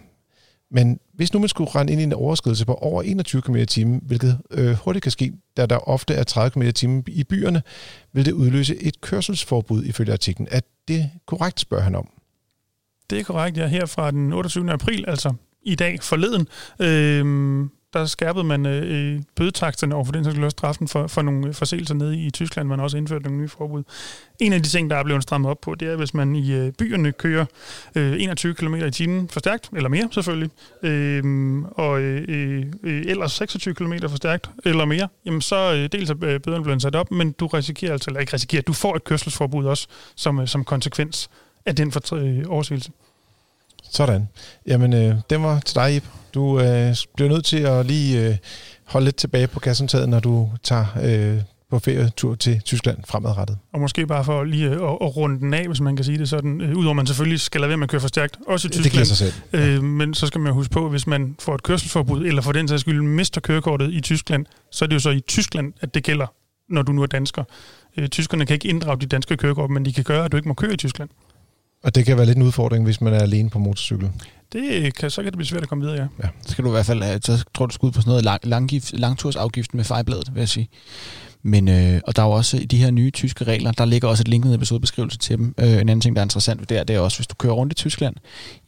Men 0.71 1.01
hvis 1.15 1.33
nu 1.33 1.39
man 1.39 1.49
skulle 1.49 1.71
rende 1.71 1.93
ind 1.93 2.01
i 2.01 2.05
en 2.05 2.13
overskridelse 2.13 2.67
på 2.67 2.75
over 2.75 3.03
21 3.03 3.43
km 3.43 3.57
i 3.57 3.99
hvilket 4.03 4.41
øh, 4.51 4.73
hurtigt 4.73 5.03
kan 5.03 5.13
ske, 5.13 5.33
da 5.57 5.67
der 5.67 5.89
ofte 5.89 6.15
er 6.15 6.25
30 6.25 6.51
km 6.51 6.63
i 6.63 7.03
i 7.21 7.25
byerne, 7.25 7.63
vil 8.13 8.27
det 8.27 8.33
udløse 8.33 8.83
et 8.83 9.01
kørselsforbud 9.01 9.85
ifølge 9.85 10.13
artiklen. 10.13 10.49
Er 10.51 10.61
det 10.89 11.11
korrekt, 11.27 11.61
spørger 11.61 11.85
han 11.85 11.95
om? 11.95 12.09
Det 13.11 13.21
er 13.21 13.25
korrekt, 13.25 13.57
ja. 13.57 13.67
Her 13.67 13.87
fra 13.87 14.11
den 14.11 14.33
28. 14.33 14.73
april, 14.73 15.05
altså 15.09 15.35
i 15.63 15.75
dag 15.75 16.03
forleden, 16.03 16.49
øh, 16.81 17.69
der 17.93 18.07
skærpede 18.07 18.45
man 18.45 18.67
øh, 18.67 19.23
bødetaksterne 19.37 19.95
over 19.95 20.05
for 20.05 20.13
den 20.13 20.25
sags 20.25 20.51
straffen 20.51 20.89
for, 20.89 21.07
for 21.07 21.23
nogle 21.23 21.49
øh, 21.49 21.55
forseelser 21.55 21.95
nede 21.95 22.19
i 22.19 22.31
Tyskland. 22.31 22.69
Man 22.69 22.79
har 22.79 22.85
også 22.85 22.97
indført 22.97 23.23
nogle 23.23 23.39
nye 23.39 23.49
forbud. 23.49 23.83
En 24.41 24.53
af 24.53 24.63
de 24.63 24.69
ting, 24.69 24.91
der 24.91 24.97
er 24.97 25.05
blevet 25.05 25.23
strammet 25.23 25.51
op 25.51 25.61
på, 25.61 25.75
det 25.75 25.89
er, 25.89 25.97
hvis 25.97 26.15
man 26.15 26.37
i 26.37 26.53
øh, 26.53 26.73
byerne 26.73 27.13
kører 27.13 27.45
øh, 27.95 28.23
21 28.23 28.55
km 28.55 28.75
i 28.75 28.91
timen 28.91 29.29
for 29.29 29.41
stærkt, 29.41 29.71
eller 29.77 29.89
mere 29.89 30.09
selvfølgelig, 30.13 30.51
øh, 30.83 31.63
og 31.63 32.01
øh, 32.01 32.65
øh, 32.83 33.03
ellers 33.07 33.33
26 33.33 33.75
km 33.75 33.93
for 34.09 34.17
stærkt, 34.17 34.51
eller 34.65 34.85
mere, 34.85 35.09
jamen 35.27 35.41
så 35.41 35.75
øh, 35.75 35.89
dels 35.93 36.11
er 36.11 36.15
bøden 36.15 36.41
bøderne 36.41 36.65
blevet 36.65 36.83
sat 36.83 36.97
op, 36.97 37.11
men 37.11 37.33
du 37.33 37.47
risikerer 37.47 37.93
altså, 37.93 38.11
eller 38.11 38.21
ikke 38.21 38.35
risikerer, 38.35 38.63
du 38.63 38.73
får 38.73 38.97
et 38.97 39.05
kørselsforbud 39.05 39.65
også 39.65 39.87
som, 40.17 40.39
øh, 40.39 40.49
som 40.49 40.65
konsekvens 40.65 41.31
af 41.67 41.77
den 41.77 41.93
for, 41.93 42.15
øh, 42.15 42.45
oversigelse. 42.49 42.91
Sådan. 43.91 44.29
Jamen, 44.67 44.93
øh, 44.93 45.15
den 45.31 45.43
var 45.43 45.61
til 45.61 45.75
dig, 45.75 45.97
Ip. 45.97 46.05
Du 46.35 46.61
øh, 46.61 46.97
bliver 47.17 47.29
nødt 47.29 47.45
til 47.45 47.59
at 47.59 47.87
lige 47.87 48.29
øh, 48.29 48.37
holde 48.85 49.05
lidt 49.05 49.17
tilbage 49.17 49.47
på 49.47 49.61
kassentaget, 49.61 50.09
når 50.09 50.21
du 50.21 50.51
tager 50.63 50.87
øh, 51.03 51.43
på 51.71 51.79
ferietur 51.79 52.35
til 52.35 52.61
Tyskland 52.61 52.99
fremadrettet. 53.09 53.59
Og 53.73 53.81
måske 53.81 54.07
bare 54.07 54.25
for 54.25 54.45
lige 54.45 54.67
at, 54.67 54.73
at 54.75 55.17
runde 55.17 55.41
den 55.41 55.55
af, 55.55 55.67
hvis 55.67 55.81
man 55.81 55.97
kan 55.97 56.05
sige 56.05 56.19
det 56.19 56.29
sådan. 56.29 56.61
Øh, 56.61 56.77
udover 56.77 56.95
man 56.95 57.07
selvfølgelig 57.07 57.41
skal 57.41 57.61
lade 57.61 57.69
være 57.69 57.79
med 57.79 57.85
at 57.85 57.91
køre 57.91 58.01
for 58.01 58.09
stærkt, 58.09 58.37
også 58.47 58.69
i 58.69 58.71
Tyskland. 58.71 58.99
Det 58.99 59.07
sig 59.07 59.17
selv. 59.17 59.33
Ja. 59.53 59.67
Øh, 59.67 59.83
men 59.83 60.15
så 60.15 60.27
skal 60.27 60.41
man 60.41 60.53
huske 60.53 60.73
på, 60.73 60.89
hvis 60.89 61.07
man 61.07 61.37
får 61.39 61.55
et 61.55 61.63
kørselsforbud, 61.63 62.27
eller 62.27 62.43
for 62.43 62.53
den 62.53 62.69
sags 62.69 62.81
skyld 62.81 63.03
mister 63.03 63.41
kørekortet 63.41 63.93
i 63.93 64.01
Tyskland, 64.01 64.47
så 64.71 64.85
er 64.85 64.87
det 64.87 64.95
jo 64.95 65.01
så 65.01 65.11
i 65.11 65.21
Tyskland, 65.21 65.73
at 65.81 65.95
det 65.95 66.05
gælder, 66.05 66.27
når 66.69 66.83
du 66.83 66.93
nu 66.93 67.03
er 67.03 67.07
dansker. 67.07 67.45
Øh, 67.97 68.09
tyskerne 68.09 68.47
kan 68.47 68.55
ikke 68.55 68.69
inddrage 68.69 69.01
de 69.01 69.07
danske 69.07 69.37
kørekort, 69.37 69.71
men 69.71 69.85
de 69.85 69.93
kan 69.93 70.05
gøre, 70.05 70.25
at 70.25 70.33
du 70.33 70.37
ikke 70.37 70.49
må 70.49 70.55
køre 70.55 70.73
i 70.73 70.77
Tyskland. 70.77 71.11
Og 71.85 71.95
det 71.95 72.07
kan 72.07 72.17
være 72.17 72.27
lidt 72.27 72.39
en 72.39 72.43
udfordring, 72.43 72.85
hvis 72.85 73.01
man 73.01 73.13
er 73.15 73.19
alene 73.19 73.51
på 73.51 73.59
motorcykel. 73.59 74.11
Det 74.53 74.95
kan, 74.95 75.11
så 75.11 75.23
kan 75.23 75.33
det 75.33 75.37
blive 75.39 75.47
svært 75.47 75.63
at 75.63 75.69
komme 75.69 75.85
videre, 75.85 75.97
ja. 75.97 76.07
ja. 76.25 76.29
Så 76.47 76.53
skal 76.53 76.65
du 76.65 76.71
i 76.71 76.73
hvert 76.73 76.87
fald, 76.87 77.23
så 77.23 77.45
tror 77.55 77.67
du, 77.67 77.75
skal 77.75 77.91
på 77.91 78.01
sådan 78.01 78.11
noget 78.11 78.25
lang, 78.25 78.41
langgift, 78.45 78.93
langtursafgift 78.93 79.75
med 79.75 79.85
fejbladet, 79.85 80.31
vil 80.35 80.41
jeg 80.41 80.49
sige. 80.49 80.69
Men, 81.43 81.69
øh, 81.69 82.01
og 82.07 82.17
der 82.17 82.23
er 82.23 82.27
jo 82.27 82.33
også 82.33 82.57
i 82.57 82.65
de 82.65 82.77
her 82.77 82.91
nye 82.91 83.11
tyske 83.11 83.45
regler, 83.45 83.73
der 83.73 83.85
ligger 83.85 84.09
også 84.09 84.23
et 84.23 84.29
link 84.29 84.45
ned 84.45 84.53
i 84.53 84.55
episodebeskrivelse 84.55 85.19
til 85.19 85.39
dem. 85.39 85.55
Øh, 85.59 85.73
en 85.73 85.79
anden 85.79 86.01
ting, 86.01 86.17
der 86.17 86.23
er 86.23 86.25
interessant 86.25 86.61
ved 86.61 86.67
det, 86.67 86.89
det 86.89 86.97
er 86.97 87.01
også, 87.01 87.19
hvis 87.19 87.27
du 87.27 87.35
kører 87.35 87.53
rundt 87.53 87.73
i 87.73 87.77
Tyskland, 87.77 88.17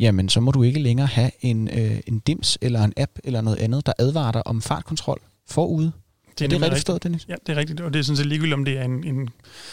jamen 0.00 0.28
så 0.28 0.40
må 0.40 0.50
du 0.50 0.62
ikke 0.62 0.80
længere 0.80 1.06
have 1.06 1.30
en, 1.40 1.68
øh, 1.68 2.00
en 2.06 2.18
dims 2.18 2.58
eller 2.60 2.84
en 2.84 2.92
app 2.96 3.12
eller 3.24 3.40
noget 3.40 3.58
andet, 3.58 3.86
der 3.86 3.92
advarer 3.98 4.32
dig 4.32 4.46
om 4.46 4.62
fartkontrol 4.62 5.20
forude. 5.48 5.92
Det 6.38 6.40
er, 6.40 6.44
er 6.44 6.48
det 6.48 6.62
rigtigt 6.62 6.78
forstået, 6.78 7.02
Dennis? 7.02 7.26
Ja, 7.28 7.34
det 7.46 7.52
er 7.52 7.56
rigtigt. 7.56 7.80
Og 7.80 7.92
det 7.92 7.98
er 7.98 8.02
sådan 8.02 8.16
set 8.16 8.26
ligegyldigt, 8.26 8.54
om 8.54 8.64
det 8.64 8.78
er 8.78 8.82
en, 8.82 9.04
en 9.04 9.28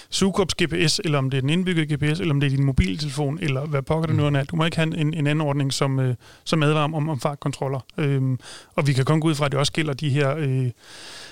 Sukops 0.09 0.55
GPS, 0.63 1.01
eller 1.03 1.17
om 1.17 1.29
det 1.29 1.37
er 1.37 1.41
den 1.41 1.49
indbyggede 1.49 1.95
GPS, 1.95 2.19
eller 2.19 2.33
om 2.33 2.39
det 2.39 2.47
er 2.47 2.55
din 2.55 2.65
mobiltelefon, 2.65 3.39
eller 3.41 3.65
hvad 3.65 3.81
pokker 3.81 4.07
det 4.07 4.15
mm. 4.15 4.21
nu 4.21 4.39
er. 4.39 4.43
Du 4.43 4.55
må 4.55 4.65
ikke 4.65 4.77
have 4.77 4.97
en, 4.97 5.13
en 5.13 5.27
anden 5.27 5.41
ordning, 5.41 5.73
som, 5.73 5.99
øh, 5.99 6.15
som 6.43 6.63
advarer 6.63 6.83
om, 6.83 7.09
om 7.09 7.19
fartkontroller. 7.19 7.79
Øhm, 7.97 8.39
og 8.75 8.87
vi 8.87 8.93
kan 8.93 9.05
kun 9.05 9.21
gå 9.21 9.27
ud 9.27 9.35
fra, 9.35 9.45
at 9.45 9.51
det 9.51 9.59
også 9.59 9.71
gælder 9.71 9.93
de 9.93 10.09
her... 10.09 10.35
Øh, 10.37 10.71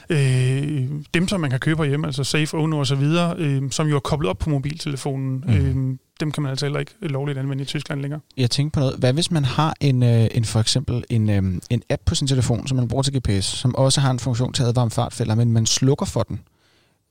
øh, 0.10 0.90
dem, 1.14 1.28
som 1.28 1.42
man 1.42 1.50
kan 1.50 1.60
købe 1.60 1.86
hjemme, 1.86 2.08
altså 2.08 2.24
Safe 2.24 2.58
Owner 2.58 2.78
osv., 2.78 3.04
øh, 3.38 3.72
som 3.72 3.88
jo 3.88 3.96
er 3.96 4.00
koblet 4.00 4.30
op 4.30 4.38
på 4.38 4.50
mobiltelefonen. 4.50 5.44
Mm. 5.48 5.54
Øh, 5.54 5.98
dem 6.20 6.32
kan 6.32 6.44
man 6.44 6.50
altså 6.50 6.66
heller 6.66 6.80
ikke 6.80 6.92
lovligt 7.02 7.38
anvende 7.38 7.62
i 7.62 7.66
Tyskland 7.66 8.02
længere. 8.02 8.20
Jeg 8.38 8.52
tænker 8.52 8.72
på 8.72 8.80
noget. 8.80 8.96
Hvad 8.96 9.14
hvis 9.14 9.32
man 9.32 9.46
har 9.46 9.74
en, 9.80 10.04
øh, 10.04 10.28
en 10.32 10.46
for 10.46 10.60
eksempel 10.60 11.04
en, 11.10 11.30
øh, 11.30 11.62
en 11.70 11.84
app 11.90 12.02
på 12.06 12.16
sin 12.16 12.28
telefon, 12.28 12.68
som 12.68 12.78
man 12.78 12.88
bruger 12.88 13.04
til 13.04 13.20
GPS, 13.20 13.46
som 13.46 13.76
også 13.76 14.02
har 14.02 14.12
en 14.12 14.20
funktion 14.20 14.54
til 14.54 14.64
at 14.64 14.70
advare 14.70 14.84
om 14.84 14.92
fartfælder, 14.92 15.36
men 15.36 15.52
man 15.52 15.66
slukker 15.66 16.06
for 16.06 16.24
den? 16.24 16.40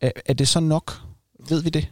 Er, 0.01 0.11
er 0.27 0.33
det 0.33 0.49
så 0.49 0.61
nok? 0.61 0.93
Ved 1.49 1.63
vi 1.63 1.71
det? 1.71 1.89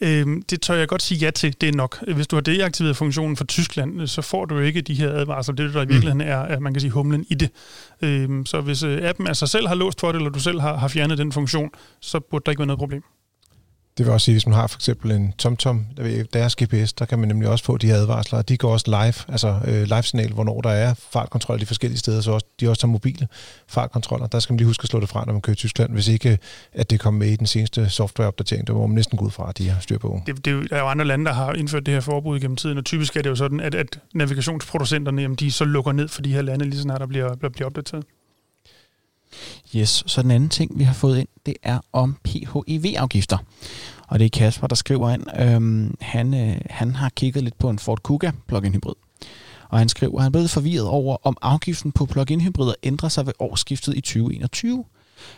Øhm, 0.00 0.42
det 0.42 0.60
tør 0.60 0.74
jeg 0.74 0.88
godt 0.88 1.02
sige 1.02 1.18
ja 1.18 1.30
til, 1.30 1.60
det 1.60 1.68
er 1.68 1.72
nok. 1.72 2.04
Hvis 2.14 2.26
du 2.26 2.36
har 2.36 2.40
deaktiveret 2.40 2.96
funktionen 2.96 3.36
for 3.36 3.44
Tyskland, 3.44 4.06
så 4.06 4.22
får 4.22 4.44
du 4.44 4.58
ikke 4.58 4.80
de 4.80 4.94
her 4.94 5.10
advarsler. 5.10 5.54
Det, 5.54 5.74
der 5.74 5.82
i 5.82 5.84
mm. 5.84 5.90
virkeligheden 5.90 6.20
er, 6.20 6.38
at 6.38 6.62
man 6.62 6.74
kan 6.74 6.80
sige 6.80 6.90
humlen 6.90 7.26
i 7.30 7.34
det. 7.34 7.50
Øhm, 8.02 8.46
så 8.46 8.60
hvis 8.60 8.82
øh, 8.82 9.08
appen 9.08 9.26
af 9.26 9.36
sig 9.36 9.48
selv 9.48 9.68
har 9.68 9.74
låst 9.74 10.00
for 10.00 10.12
det, 10.12 10.16
eller 10.16 10.30
du 10.30 10.40
selv 10.40 10.60
har, 10.60 10.76
har 10.76 10.88
fjernet 10.88 11.18
den 11.18 11.32
funktion, 11.32 11.70
så 12.00 12.20
burde 12.20 12.42
der 12.46 12.50
ikke 12.50 12.60
være 12.60 12.66
noget 12.66 12.78
problem. 12.78 13.02
Det 13.98 14.06
vil 14.06 14.12
også 14.12 14.24
sige, 14.24 14.34
hvis 14.34 14.46
man 14.46 14.54
har 14.54 14.66
for 14.66 14.76
eksempel 14.76 15.10
en 15.10 15.32
TomTom, 15.38 15.86
der 15.96 16.24
deres 16.32 16.56
GPS, 16.56 16.92
der 16.92 17.04
kan 17.04 17.18
man 17.18 17.28
nemlig 17.28 17.48
også 17.48 17.64
få 17.64 17.76
de 17.76 17.86
her 17.86 17.94
advarsler. 17.94 18.42
De 18.42 18.56
går 18.56 18.72
også 18.72 18.86
live, 18.86 19.32
altså 19.32 19.58
øh, 19.66 19.82
live-signal, 19.82 20.32
hvornår 20.32 20.60
der 20.60 20.70
er 20.70 20.94
fartkontrol 20.94 21.60
de 21.60 21.66
forskellige 21.66 21.98
steder, 21.98 22.20
så 22.20 22.30
også, 22.30 22.46
de 22.60 22.68
også 22.70 22.86
har 22.86 22.92
mobile 22.92 23.28
fartkontroller. 23.68 24.26
Der 24.26 24.38
skal 24.38 24.52
man 24.52 24.56
lige 24.58 24.66
huske 24.66 24.82
at 24.82 24.88
slå 24.88 25.00
det 25.00 25.08
fra, 25.08 25.24
når 25.26 25.32
man 25.32 25.42
kører 25.42 25.54
i 25.54 25.56
Tyskland, 25.56 25.92
hvis 25.92 26.08
ikke 26.08 26.38
at 26.72 26.90
det 26.90 27.00
kommer 27.00 27.18
med 27.18 27.28
i 27.28 27.36
den 27.36 27.46
seneste 27.46 27.90
softwareopdatering. 27.90 28.66
der 28.66 28.72
må 28.72 28.86
man 28.86 28.94
næsten 28.94 29.18
gå 29.18 29.24
ud 29.24 29.30
fra, 29.30 29.48
at 29.48 29.58
de 29.58 29.68
har 29.68 29.80
styr 29.80 29.98
på. 29.98 30.22
Det, 30.26 30.44
det, 30.44 30.70
der 30.70 30.76
er 30.76 30.80
jo 30.80 30.86
andre 30.86 31.04
lande, 31.04 31.24
der 31.24 31.32
har 31.32 31.52
indført 31.52 31.86
det 31.86 31.94
her 31.94 32.00
forbud 32.00 32.40
gennem 32.40 32.56
tiden, 32.56 32.78
og 32.78 32.84
typisk 32.84 33.16
er 33.16 33.22
det 33.22 33.30
jo 33.30 33.34
sådan, 33.34 33.60
at, 33.60 33.74
at 33.74 33.98
navigationsproducenterne, 34.14 35.22
jamen, 35.22 35.36
de 35.36 35.52
så 35.52 35.64
lukker 35.64 35.92
ned 35.92 36.08
for 36.08 36.22
de 36.22 36.32
her 36.32 36.42
lande, 36.42 36.64
lige 36.64 36.76
så 36.76 36.82
snart 36.82 37.00
der 37.00 37.06
bliver, 37.06 37.36
bliver, 37.36 37.50
bliver 37.50 37.66
opdateret. 37.66 38.04
Yes, 39.76 40.04
så 40.06 40.22
den 40.22 40.30
anden 40.30 40.48
ting, 40.48 40.78
vi 40.78 40.84
har 40.84 40.94
fået 40.94 41.18
ind, 41.18 41.28
det 41.46 41.54
er 41.62 41.78
om 41.92 42.16
PHEV-afgifter. 42.24 43.38
Og 44.08 44.18
det 44.18 44.24
er 44.24 44.28
Kasper, 44.28 44.66
der 44.66 44.76
skriver 44.76 45.10
ind. 45.10 45.40
Øhm, 45.40 45.96
han, 46.00 46.34
øh, 46.34 46.60
han 46.70 46.94
har 46.94 47.08
kigget 47.08 47.44
lidt 47.44 47.58
på 47.58 47.70
en 47.70 47.78
Ford 47.78 48.02
Kuga 48.02 48.30
plug-in 48.46 48.74
hybrid. 48.74 48.94
Og 49.68 49.78
han 49.78 49.88
skriver, 49.88 50.16
at 50.16 50.22
han 50.22 50.28
er 50.28 50.32
blevet 50.32 50.50
forvirret 50.50 50.86
over, 50.86 51.16
om 51.22 51.36
afgiften 51.42 51.92
på 51.92 52.06
plug-in 52.06 52.40
hybrider 52.40 52.74
ændrer 52.82 53.08
sig 53.08 53.26
ved 53.26 53.32
årsskiftet 53.38 53.96
i 53.96 54.00
2021. 54.00 54.84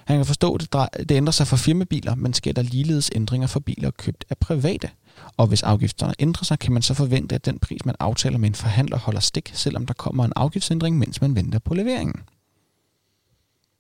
Han 0.05 0.19
kan 0.19 0.27
forstå, 0.27 0.55
at 0.55 0.61
det, 0.61 1.09
det 1.09 1.15
ændrer 1.15 1.33
sig 1.33 1.47
for 1.47 1.57
firmabiler, 1.57 2.15
men 2.15 2.35
sker 2.35 2.53
der 2.53 2.63
ligeledes 2.63 3.11
ændringer 3.15 3.47
for 3.47 3.61
biler 3.61 3.91
købt 3.91 4.25
af 4.31 4.39
private. 4.39 4.91
Og 5.37 5.47
hvis 5.47 5.63
afgifterne 5.63 6.15
ændrer 6.19 6.45
sig, 6.45 6.59
kan 6.59 6.73
man 6.73 6.83
så 6.83 6.95
forvente, 6.95 7.35
at 7.35 7.47
den 7.47 7.59
pris, 7.59 7.85
man 7.85 7.95
aftaler 7.99 8.39
med 8.39 8.49
en 8.49 8.55
forhandler, 8.55 8.99
holder 8.99 9.21
stik, 9.21 9.51
selvom 9.55 9.87
der 9.87 9.95
kommer 9.95 10.25
en 10.25 10.33
afgiftsændring, 10.37 10.99
mens 10.99 11.21
man 11.21 11.35
venter 11.35 11.59
på 11.59 11.75
leveringen. 11.75 12.21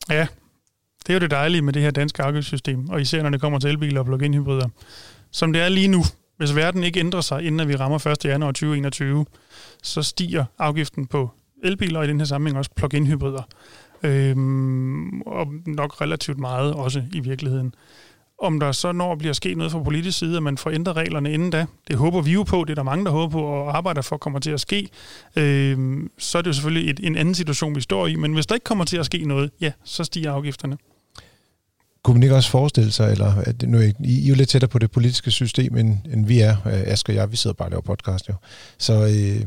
Ja, 0.08 0.26
det 1.06 1.10
er 1.10 1.14
jo 1.14 1.20
det 1.20 1.30
dejlige 1.30 1.62
med 1.62 1.72
det 1.72 1.82
her 1.82 1.90
danske 1.90 2.22
afgiftssystem, 2.22 2.88
og 2.88 3.00
især 3.00 3.22
når 3.22 3.30
det 3.30 3.40
kommer 3.40 3.58
til 3.58 3.70
elbiler 3.70 4.00
og 4.00 4.06
plug-in 4.06 4.34
hybrider. 4.34 4.68
Som 5.30 5.52
det 5.52 5.62
er 5.62 5.68
lige 5.68 5.88
nu, 5.88 6.02
hvis 6.36 6.56
verden 6.56 6.84
ikke 6.84 7.00
ændrer 7.00 7.20
sig, 7.20 7.42
inden 7.42 7.68
vi 7.68 7.76
rammer 7.76 8.06
1. 8.06 8.24
januar 8.24 8.50
2021, 8.50 9.26
så 9.82 10.02
stiger 10.02 10.44
afgiften 10.58 11.06
på 11.06 11.30
elbiler, 11.64 11.98
og 11.98 12.04
i 12.04 12.08
den 12.08 12.20
her 12.20 12.24
sammenhæng 12.24 12.58
også 12.58 12.70
plug-in 12.76 13.06
hybrider. 13.06 13.42
Øhm, 14.02 15.20
og 15.22 15.46
nok 15.66 16.00
relativt 16.00 16.38
meget 16.38 16.74
også 16.74 17.02
i 17.12 17.20
virkeligheden. 17.20 17.74
Om 18.42 18.60
der 18.60 18.72
så 18.72 18.92
når 18.92 19.14
bliver 19.14 19.32
sket 19.32 19.56
noget 19.56 19.72
fra 19.72 19.82
politisk 19.82 20.18
side, 20.18 20.36
at 20.36 20.42
man 20.42 20.58
får 20.58 20.70
ændret 20.70 20.96
reglerne 20.96 21.32
inden 21.32 21.50
da, 21.50 21.66
det 21.88 21.96
håber 21.96 22.20
vi 22.20 22.32
jo 22.32 22.42
på, 22.42 22.64
det 22.64 22.70
er 22.70 22.74
der 22.74 22.82
mange, 22.82 23.04
der 23.04 23.10
håber 23.10 23.32
på 23.32 23.42
og 23.42 23.76
arbejder 23.76 24.02
for 24.02 24.16
kommer 24.16 24.38
til 24.38 24.50
at 24.50 24.60
ske, 24.60 24.88
øh, 25.36 25.96
så 26.18 26.38
er 26.38 26.42
det 26.42 26.48
jo 26.48 26.52
selvfølgelig 26.52 26.90
et, 26.90 27.00
en 27.02 27.16
anden 27.16 27.34
situation, 27.34 27.74
vi 27.74 27.80
står 27.80 28.06
i. 28.06 28.16
Men 28.16 28.32
hvis 28.32 28.46
der 28.46 28.54
ikke 28.54 28.64
kommer 28.64 28.84
til 28.84 28.96
at 28.96 29.06
ske 29.06 29.24
noget, 29.24 29.50
ja, 29.60 29.72
så 29.84 30.04
stiger 30.04 30.32
afgifterne. 30.32 30.78
Kunne 32.02 32.14
man 32.14 32.22
ikke 32.22 32.34
også 32.34 32.50
forestille 32.50 32.90
sig, 32.90 33.12
eller 33.12 33.34
at 33.36 33.62
nu 33.62 33.78
er 33.78 33.82
I, 33.82 33.94
I 34.04 34.24
er 34.24 34.28
jo 34.28 34.34
lidt 34.34 34.48
tættere 34.48 34.68
på 34.68 34.78
det 34.78 34.90
politiske 34.90 35.30
system, 35.30 35.76
end, 35.76 35.98
end 36.12 36.26
vi 36.26 36.40
er, 36.40 36.56
øh, 36.66 36.92
Asger 36.92 37.12
og 37.12 37.16
jeg, 37.16 37.32
vi 37.32 37.36
sidder 37.36 37.54
bare 37.54 37.66
og 37.66 37.70
laver 37.70 37.82
podcast 37.82 38.28
jo. 38.28 38.34
Så 38.78 38.92
øh, 38.92 39.46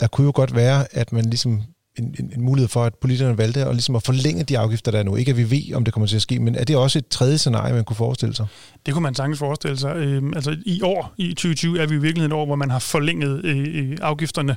der 0.00 0.06
kunne 0.06 0.24
jo 0.24 0.32
godt 0.34 0.54
være, 0.54 0.96
at 0.96 1.12
man 1.12 1.24
ligesom 1.24 1.62
en, 1.98 2.14
en, 2.18 2.32
en 2.36 2.42
mulighed 2.42 2.68
for, 2.68 2.84
at 2.84 2.94
politikerne 2.94 3.38
valgte 3.38 3.60
at, 3.60 3.74
ligesom 3.74 3.96
at 3.96 4.02
forlænge 4.02 4.44
de 4.44 4.58
afgifter, 4.58 4.90
der 4.90 4.98
er 4.98 5.02
nu. 5.02 5.16
Ikke 5.16 5.30
at 5.30 5.36
vi 5.36 5.50
ved, 5.50 5.74
om 5.74 5.84
det 5.84 5.94
kommer 5.94 6.06
til 6.06 6.16
at 6.16 6.22
ske, 6.22 6.38
men 6.38 6.54
er 6.54 6.64
det 6.64 6.76
også 6.76 6.98
et 6.98 7.08
tredje 7.08 7.38
scenarie, 7.38 7.74
man 7.74 7.84
kunne 7.84 7.96
forestille 7.96 8.34
sig? 8.34 8.46
Det 8.86 8.94
kunne 8.94 9.02
man 9.02 9.14
sagtens 9.14 9.38
forestille 9.38 9.76
sig. 9.76 9.96
Øhm, 9.96 10.32
altså 10.34 10.56
i 10.66 10.82
år, 10.82 11.14
i 11.16 11.28
2020, 11.28 11.80
er 11.80 11.86
vi 11.86 11.94
i 11.94 11.98
virkeligheden 11.98 12.32
et 12.32 12.36
år, 12.38 12.46
hvor 12.46 12.56
man 12.56 12.70
har 12.70 12.78
forlænget 12.78 13.44
øh, 13.44 13.96
afgifterne. 14.02 14.56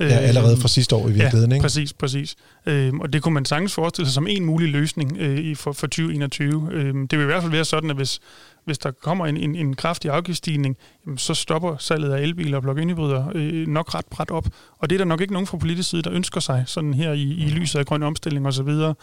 Ja, 0.00 0.04
allerede 0.04 0.56
fra 0.56 0.68
sidste 0.68 0.96
år 0.96 1.08
i 1.08 1.12
virkeligheden, 1.12 1.50
ja, 1.50 1.54
ikke? 1.54 1.62
præcis, 1.62 1.92
præcis. 1.92 2.36
Øhm, 2.66 3.00
og 3.00 3.12
det 3.12 3.22
kunne 3.22 3.34
man 3.34 3.44
sagtens 3.44 3.74
forestille 3.74 4.06
sig 4.06 4.14
som 4.14 4.26
en 4.26 4.44
mulig 4.44 4.68
løsning 4.68 5.16
øh, 5.18 5.56
for, 5.56 5.72
for 5.72 5.86
2021. 5.86 6.68
Øhm, 6.72 7.08
det 7.08 7.18
vil 7.18 7.24
i 7.24 7.26
hvert 7.26 7.42
fald 7.42 7.52
være 7.52 7.64
sådan, 7.64 7.90
at 7.90 7.96
hvis 7.96 8.20
hvis 8.64 8.78
der 8.78 8.90
kommer 8.90 9.26
en, 9.26 9.36
en, 9.36 9.54
en 9.56 9.76
kraftig 9.76 10.10
afgiftsstigning, 10.10 10.76
jamen, 11.06 11.18
så 11.18 11.34
stopper 11.34 11.76
salget 11.76 12.12
af 12.12 12.22
elbiler 12.22 12.56
og 12.56 12.62
plug-in 12.62 12.90
hybrider 12.90 13.32
øh, 13.34 13.66
nok 13.66 13.94
ret 13.94 14.06
bræt 14.10 14.30
op. 14.30 14.46
Og 14.78 14.90
det 14.90 14.96
er 14.96 14.98
der 14.98 15.04
nok 15.04 15.20
ikke 15.20 15.32
nogen 15.32 15.46
fra 15.46 15.58
politisk 15.58 15.90
side, 15.90 16.02
der 16.02 16.12
ønsker 16.12 16.40
sig, 16.40 16.64
sådan 16.66 16.94
her 16.94 17.12
i, 17.12 17.22
i 17.22 17.48
lyset 17.48 17.78
af 17.78 17.86
grøn 17.86 18.02
omstilling 18.02 18.46
osv. 18.46 18.66
Så, 18.66 18.94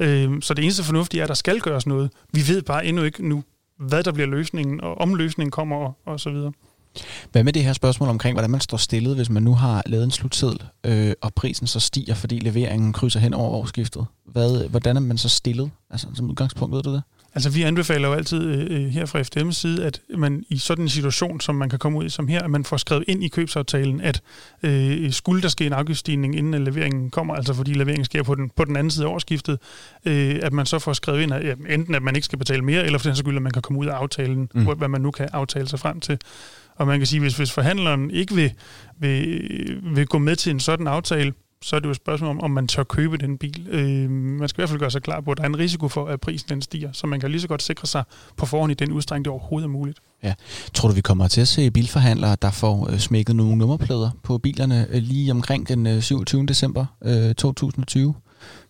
øh, 0.00 0.42
så 0.42 0.54
det 0.54 0.62
eneste 0.62 0.84
fornuftige 0.84 1.20
er, 1.20 1.24
at 1.24 1.28
der 1.28 1.34
skal 1.34 1.60
gøres 1.60 1.86
noget. 1.86 2.10
Vi 2.32 2.48
ved 2.48 2.62
bare 2.62 2.86
endnu 2.86 3.02
ikke 3.02 3.28
nu, 3.28 3.44
hvad 3.78 4.02
der 4.02 4.12
bliver 4.12 4.28
løsningen, 4.28 4.80
og 4.80 4.98
om 4.98 5.14
løsningen 5.14 5.50
kommer 5.50 5.76
og, 5.76 5.98
og 6.06 6.20
så 6.20 6.30
videre. 6.30 6.52
Hvad 7.32 7.44
med 7.44 7.52
det 7.52 7.64
her 7.64 7.72
spørgsmål 7.72 8.08
omkring, 8.08 8.34
hvordan 8.34 8.50
man 8.50 8.60
står 8.60 8.76
stillet, 8.76 9.16
hvis 9.16 9.30
man 9.30 9.42
nu 9.42 9.54
har 9.54 9.82
lavet 9.86 10.04
en 10.04 10.10
slutseddel, 10.10 10.62
øh, 10.84 11.12
og 11.20 11.34
prisen 11.34 11.66
så 11.66 11.80
stiger, 11.80 12.14
fordi 12.14 12.38
leveringen 12.38 12.92
krydser 12.92 13.20
hen 13.20 13.34
over 13.34 13.50
årsskiftet? 13.50 14.06
Hvad, 14.26 14.68
hvordan 14.68 14.96
er 14.96 15.00
man 15.00 15.18
så 15.18 15.28
stillet? 15.28 15.70
Altså 15.90 16.06
som 16.14 16.30
udgangspunkt, 16.30 16.74
ved 16.74 16.82
du 16.82 16.92
det? 16.92 17.02
Altså 17.34 17.50
vi 17.50 17.62
anbefaler 17.62 18.08
jo 18.08 18.14
altid 18.14 18.44
øh, 18.44 18.86
her 18.86 19.06
fra 19.06 19.20
FDM's 19.20 19.52
side, 19.52 19.86
at 19.86 20.00
man 20.18 20.44
i 20.48 20.58
sådan 20.58 20.84
en 20.84 20.88
situation, 20.88 21.40
som 21.40 21.54
man 21.54 21.68
kan 21.68 21.78
komme 21.78 21.98
ud 21.98 22.04
i 22.04 22.08
som 22.08 22.28
her, 22.28 22.42
at 22.42 22.50
man 22.50 22.64
får 22.64 22.76
skrevet 22.76 23.04
ind 23.08 23.24
i 23.24 23.28
købsaftalen, 23.28 24.00
at 24.00 24.20
øh, 24.62 25.12
skulle 25.12 25.42
der 25.42 25.48
ske 25.48 25.66
en 25.66 25.72
afgiftsstigning, 25.72 26.36
inden 26.36 26.64
leveringen 26.64 27.10
kommer, 27.10 27.34
altså 27.34 27.54
fordi 27.54 27.72
leveringen 27.72 28.04
sker 28.04 28.22
på 28.22 28.34
den, 28.34 28.50
på 28.56 28.64
den 28.64 28.76
anden 28.76 28.90
side 28.90 29.06
af 29.06 29.10
årsskiftet, 29.10 29.58
øh, 30.04 30.38
at 30.42 30.52
man 30.52 30.66
så 30.66 30.78
får 30.78 30.92
skrevet 30.92 31.22
ind, 31.22 31.34
at 31.34 31.44
ja, 31.44 31.54
enten 31.74 31.94
at 31.94 32.02
man 32.02 32.16
ikke 32.16 32.24
skal 32.24 32.38
betale 32.38 32.62
mere, 32.62 32.86
eller 32.86 32.98
for 32.98 33.08
den 33.08 33.16
skyld, 33.16 33.36
at 33.36 33.42
man 33.42 33.52
kan 33.52 33.62
komme 33.62 33.80
ud 33.80 33.86
af 33.86 33.94
aftalen, 33.94 34.48
mm. 34.54 34.64
hvad 34.64 34.88
man 34.88 35.00
nu 35.00 35.10
kan 35.10 35.28
aftale 35.32 35.68
sig 35.68 35.78
frem 35.78 36.00
til. 36.00 36.18
Og 36.76 36.86
man 36.86 36.98
kan 36.98 37.06
sige, 37.06 37.20
hvis, 37.20 37.36
hvis 37.36 37.52
forhandleren 37.52 38.10
ikke 38.10 38.34
vil, 38.34 38.52
vil, 38.98 39.80
vil 39.82 40.06
gå 40.06 40.18
med 40.18 40.36
til 40.36 40.50
en 40.50 40.60
sådan 40.60 40.86
aftale, 40.86 41.32
så 41.64 41.76
er 41.76 41.80
det 41.80 41.86
jo 41.86 41.90
et 41.90 41.96
spørgsmål 41.96 42.30
om, 42.30 42.40
om 42.40 42.50
man 42.50 42.68
tør 42.68 42.82
købe 42.82 43.16
den 43.16 43.38
bil. 43.38 43.66
Øh, 43.70 44.10
man 44.10 44.48
skal 44.48 44.60
i 44.60 44.62
hvert 44.62 44.68
fald 44.68 44.78
gøre 44.78 44.90
sig 44.90 45.02
klar 45.02 45.20
på, 45.20 45.30
at 45.30 45.36
der 45.36 45.42
er 45.42 45.48
en 45.48 45.58
risiko 45.58 45.88
for, 45.88 46.06
at 46.06 46.20
prisen 46.20 46.48
den 46.48 46.62
stiger, 46.62 46.92
så 46.92 47.06
man 47.06 47.20
kan 47.20 47.30
lige 47.30 47.40
så 47.40 47.48
godt 47.48 47.62
sikre 47.62 47.86
sig 47.86 48.04
på 48.36 48.46
forhånd 48.46 48.72
i 48.72 48.74
den 48.74 48.92
udstrækning, 48.92 49.24
det 49.24 49.30
overhovedet 49.30 49.66
er 49.66 49.70
muligt. 49.70 49.98
Ja. 50.22 50.34
Tror 50.74 50.88
du, 50.88 50.94
vi 50.94 51.00
kommer 51.00 51.28
til 51.28 51.40
at 51.40 51.48
se 51.48 51.70
bilforhandlere, 51.70 52.36
der 52.42 52.50
får 52.50 52.90
øh, 52.90 52.98
smækket 52.98 53.36
nogle 53.36 53.56
nummerplader 53.56 54.10
på 54.22 54.38
bilerne 54.38 54.86
øh, 54.90 55.02
lige 55.02 55.30
omkring 55.30 55.68
den 55.68 55.86
øh, 55.86 56.02
27. 56.02 56.46
december 56.46 56.86
øh, 57.04 57.34
2020? 57.34 58.14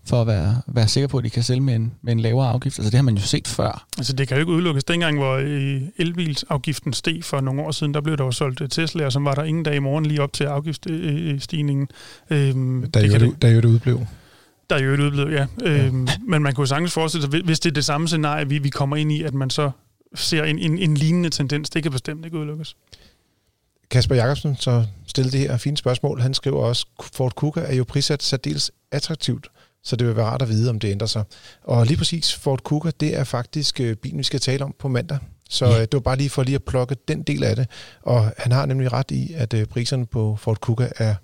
For 0.06 0.20
at 0.20 0.26
være, 0.26 0.60
være 0.66 0.88
sikker 0.88 1.08
på, 1.08 1.18
at 1.18 1.24
de 1.24 1.30
kan 1.30 1.42
sælge 1.42 1.60
med 1.60 1.74
en, 1.74 1.94
med 2.02 2.12
en 2.12 2.20
lavere 2.20 2.48
afgift. 2.48 2.78
Altså 2.78 2.90
det 2.90 2.98
har 2.98 3.02
man 3.02 3.14
jo 3.14 3.22
set 3.22 3.48
før. 3.48 3.86
Altså 3.98 4.12
det 4.12 4.28
kan 4.28 4.36
jo 4.36 4.40
ikke 4.40 4.52
udelukkes. 4.52 4.84
Dengang, 4.84 5.18
hvor 5.18 5.34
øh, 5.34 5.82
elbilsafgiften 5.96 6.92
steg 6.92 7.24
for 7.24 7.40
nogle 7.40 7.62
år 7.62 7.70
siden, 7.70 7.94
der 7.94 8.00
blev 8.00 8.16
der 8.16 8.24
jo 8.24 8.30
solgt 8.30 8.60
øh, 8.60 8.68
Tesla'er, 8.74 9.10
som 9.10 9.24
var 9.24 9.34
der 9.34 9.42
ingen 9.44 9.64
dag 9.64 9.74
i 9.74 9.78
morgen 9.78 10.06
lige 10.06 10.22
op 10.22 10.32
til 10.32 10.44
afgiftsstigningen. 10.44 11.88
Øhm, 12.30 12.90
der, 12.90 13.00
jo 13.00 13.18
det, 13.18 13.42
der 13.42 13.48
jo 13.48 13.56
det 13.56 13.64
udblev. 13.64 14.06
Der 14.70 14.76
er 14.76 14.80
jo 14.80 14.94
et 14.94 15.00
udblev, 15.00 15.28
ja. 15.28 15.46
ja. 15.60 15.86
Øhm, 15.86 16.08
men 16.28 16.42
man 16.42 16.54
kunne 16.54 16.68
sagtens 16.68 16.92
forestille 16.92 17.30
sig, 17.30 17.42
hvis 17.44 17.60
det 17.60 17.70
er 17.70 17.74
det 17.74 17.84
samme 17.84 18.08
scenarie, 18.08 18.48
vi, 18.48 18.58
vi 18.58 18.68
kommer 18.68 18.96
ind 18.96 19.12
i, 19.12 19.22
at 19.22 19.34
man 19.34 19.50
så 19.50 19.70
ser 20.14 20.44
en, 20.44 20.58
en, 20.58 20.78
en 20.78 20.96
lignende 20.96 21.30
tendens, 21.30 21.70
det 21.70 21.82
kan 21.82 21.92
bestemt 21.92 22.24
ikke 22.24 22.38
udelukkes. 22.38 22.76
Kasper 23.90 24.14
Jacobsen 24.14 24.56
så 24.56 24.84
stillede 25.06 25.38
det 25.38 25.40
her 25.40 25.56
fine 25.56 25.76
spørgsmål. 25.76 26.20
Han 26.20 26.34
skriver 26.34 26.64
også, 26.64 26.86
Ford 27.12 27.34
Kuga 27.34 27.60
er 27.60 27.74
jo 27.74 27.84
prissat 27.84 28.22
særdeles 28.22 28.70
attraktivt 28.92 29.46
så 29.84 29.96
det 29.96 30.06
vil 30.06 30.16
være 30.16 30.26
rart 30.26 30.42
at 30.42 30.48
vide, 30.48 30.70
om 30.70 30.80
det 30.80 30.90
ændrer 30.90 31.06
sig. 31.06 31.24
Og 31.64 31.86
lige 31.86 31.96
præcis 31.96 32.34
Ford 32.34 32.62
Kuga, 32.62 32.90
det 33.00 33.18
er 33.18 33.24
faktisk 33.24 33.80
øh, 33.80 33.96
bilen, 33.96 34.18
vi 34.18 34.22
skal 34.22 34.40
tale 34.40 34.64
om 34.64 34.74
på 34.78 34.88
mandag. 34.88 35.18
Så 35.50 35.66
ja. 35.66 35.72
Øh, 35.74 35.80
det 35.80 35.92
var 35.92 36.00
bare 36.00 36.16
lige 36.16 36.30
for 36.30 36.42
lige 36.42 36.54
at 36.54 36.62
plukke 36.64 36.96
den 37.08 37.22
del 37.22 37.44
af 37.44 37.56
det. 37.56 37.66
Og 38.02 38.32
han 38.38 38.52
har 38.52 38.66
nemlig 38.66 38.92
ret 38.92 39.10
i, 39.10 39.32
at 39.36 39.54
øh, 39.54 39.66
priserne 39.66 40.06
på 40.06 40.36
Ford 40.40 40.60
Kuga 40.60 40.88
er 40.96 41.14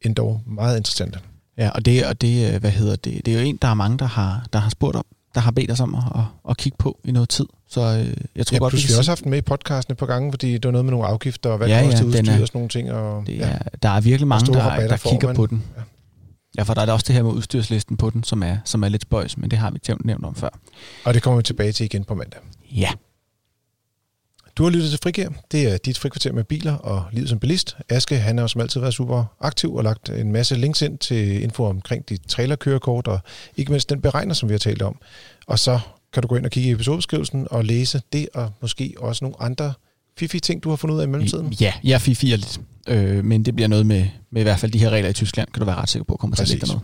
endda 0.00 0.22
meget 0.46 0.76
interessante. 0.76 1.18
Ja, 1.58 1.70
og 1.70 1.84
det, 1.84 2.06
og 2.06 2.20
det, 2.20 2.60
hvad 2.60 2.70
hedder 2.70 2.96
det, 2.96 3.26
det 3.26 3.34
er 3.34 3.40
jo 3.40 3.46
en, 3.46 3.58
der 3.62 3.68
er 3.68 3.74
mange, 3.74 3.98
der 3.98 4.04
har, 4.04 4.46
der 4.52 4.58
har 4.58 4.70
spurgt 4.70 4.96
om, 4.96 5.04
der 5.34 5.40
har 5.40 5.50
bedt 5.50 5.70
os 5.70 5.80
om 5.80 5.94
at, 5.94 6.02
at, 6.14 6.24
at 6.50 6.56
kigge 6.56 6.78
på 6.78 6.98
i 7.04 7.12
noget 7.12 7.28
tid. 7.28 7.46
Så 7.68 7.80
øh, 7.80 8.16
jeg 8.36 8.46
tror 8.46 8.54
ja, 8.54 8.58
godt, 8.58 8.74
vi, 8.74 8.80
har 8.90 8.98
også 8.98 9.10
haft 9.10 9.22
den 9.22 9.30
med 9.30 9.38
i 9.38 9.42
podcasten 9.42 9.92
et 9.92 9.98
par 9.98 10.06
gange, 10.06 10.32
fordi 10.32 10.52
det 10.52 10.64
var 10.64 10.70
noget 10.70 10.84
med 10.84 10.92
nogle 10.92 11.06
afgifter 11.06 11.50
og 11.50 11.56
hvad 11.58 11.68
ja, 11.68 11.82
koster 11.84 11.98
ja, 12.00 12.04
udstyr 12.04 12.32
og 12.32 12.38
sådan 12.38 12.48
nogle 12.54 12.68
ting. 12.68 12.92
Og, 12.92 13.26
det 13.26 13.42
er, 13.42 13.48
ja, 13.48 13.58
der 13.82 13.88
er 13.88 14.00
virkelig 14.00 14.28
mange, 14.28 14.52
der, 14.52 14.88
der 14.88 14.96
kigger 14.96 15.28
man. 15.28 15.36
på 15.36 15.46
den. 15.46 15.64
Ja. 15.76 15.82
Ja, 16.58 16.62
for 16.62 16.74
der 16.74 16.80
er 16.80 16.86
der 16.86 16.92
også 16.92 17.04
det 17.08 17.14
her 17.14 17.22
med 17.22 17.32
udstyrslisten 17.32 17.96
på 17.96 18.10
den, 18.10 18.24
som 18.24 18.42
er, 18.42 18.56
som 18.64 18.84
er 18.84 18.88
lidt 18.88 19.02
spøjs, 19.02 19.38
men 19.38 19.50
det 19.50 19.58
har 19.58 19.70
vi 19.70 19.78
nævnt 20.04 20.24
om 20.24 20.34
før. 20.34 20.48
Og 21.04 21.14
det 21.14 21.22
kommer 21.22 21.36
vi 21.36 21.42
tilbage 21.42 21.72
til 21.72 21.84
igen 21.84 22.04
på 22.04 22.14
mandag. 22.14 22.40
Ja. 22.70 22.90
Du 24.56 24.62
har 24.62 24.70
lyttet 24.70 24.90
til 24.90 24.98
Frigær. 25.02 25.28
Det 25.52 25.72
er 25.72 25.78
dit 25.78 25.98
frikvarter 25.98 26.32
med 26.32 26.44
biler 26.44 26.74
og 26.76 27.04
livet 27.12 27.28
som 27.28 27.38
bilist. 27.38 27.76
Aske, 27.88 28.16
han 28.16 28.38
har 28.38 28.46
som 28.46 28.60
altid 28.60 28.80
været 28.80 28.94
super 28.94 29.24
aktiv 29.40 29.74
og 29.74 29.84
lagt 29.84 30.08
en 30.08 30.32
masse 30.32 30.54
links 30.54 30.82
ind 30.82 30.98
til 30.98 31.42
info 31.42 31.64
omkring 31.64 32.08
dit 32.08 32.22
trailerkørekort 32.28 33.06
og 33.06 33.20
ikke 33.56 33.72
mindst 33.72 33.90
den 33.90 34.00
beregner, 34.00 34.34
som 34.34 34.48
vi 34.48 34.54
har 34.54 34.58
talt 34.58 34.82
om. 34.82 34.98
Og 35.46 35.58
så 35.58 35.80
kan 36.12 36.22
du 36.22 36.28
gå 36.28 36.36
ind 36.36 36.44
og 36.44 36.50
kigge 36.50 36.68
i 36.68 36.72
episodebeskrivelsen 36.72 37.46
og 37.50 37.64
læse 37.64 38.02
det 38.12 38.28
og 38.34 38.50
måske 38.60 38.94
også 38.98 39.24
nogle 39.24 39.42
andre 39.42 39.72
fifi 40.18 40.40
ting, 40.40 40.64
du 40.64 40.68
har 40.68 40.76
fundet 40.76 40.94
ud 40.94 41.00
af 41.00 41.04
i 41.04 41.08
mellemtiden? 41.08 41.52
Ja, 41.52 41.72
jeg 41.84 42.00
fifi 42.00 42.26
lidt. 42.26 42.60
Øh, 42.88 43.24
men 43.24 43.44
det 43.44 43.54
bliver 43.54 43.68
noget 43.68 43.86
med, 43.86 44.06
med 44.30 44.42
i 44.42 44.44
hvert 44.44 44.58
fald 44.58 44.72
de 44.72 44.78
her 44.78 44.90
regler 44.90 45.10
i 45.10 45.12
Tyskland, 45.12 45.48
kan 45.54 45.60
du 45.60 45.66
være 45.66 45.76
ret 45.76 45.88
sikker 45.88 46.04
på, 46.04 46.16
kommer 46.16 46.36
til 46.36 46.42
at 46.42 46.48
ligge 46.48 46.66
noget. 46.66 46.82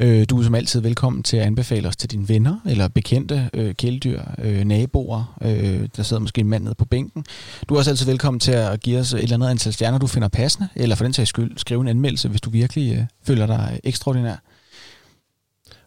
Øh, 0.00 0.26
du 0.30 0.38
er 0.38 0.42
som 0.42 0.54
altid 0.54 0.80
velkommen 0.80 1.22
til 1.22 1.36
at 1.36 1.42
anbefale 1.42 1.88
os 1.88 1.96
til 1.96 2.10
dine 2.10 2.28
venner 2.28 2.56
eller 2.66 2.88
bekendte 2.88 3.50
øh, 3.54 3.74
kæledyr, 3.74 4.22
øh, 4.38 4.64
naboer. 4.64 5.38
Øh, 5.42 5.88
der 5.96 6.02
sidder 6.02 6.20
måske 6.20 6.40
en 6.40 6.48
mand 6.48 6.64
nede 6.64 6.74
på 6.74 6.84
bænken. 6.84 7.24
Du 7.68 7.74
er 7.74 7.78
også 7.78 7.90
altid 7.90 8.06
velkommen 8.06 8.40
til 8.40 8.52
at 8.52 8.80
give 8.80 8.98
os 8.98 9.12
et 9.12 9.22
eller 9.22 9.34
andet 9.34 9.48
antal 9.48 9.72
stjerner, 9.72 9.98
du 9.98 10.06
finder 10.06 10.28
passende, 10.28 10.68
eller 10.74 10.96
for 10.96 11.04
den 11.04 11.12
sags 11.12 11.28
skyld 11.28 11.58
skrive 11.58 11.80
en 11.80 11.88
anmeldelse, 11.88 12.28
hvis 12.28 12.40
du 12.40 12.50
virkelig 12.50 12.96
øh, 12.96 13.04
føler 13.22 13.46
dig 13.46 13.80
ekstraordinær. 13.84 14.36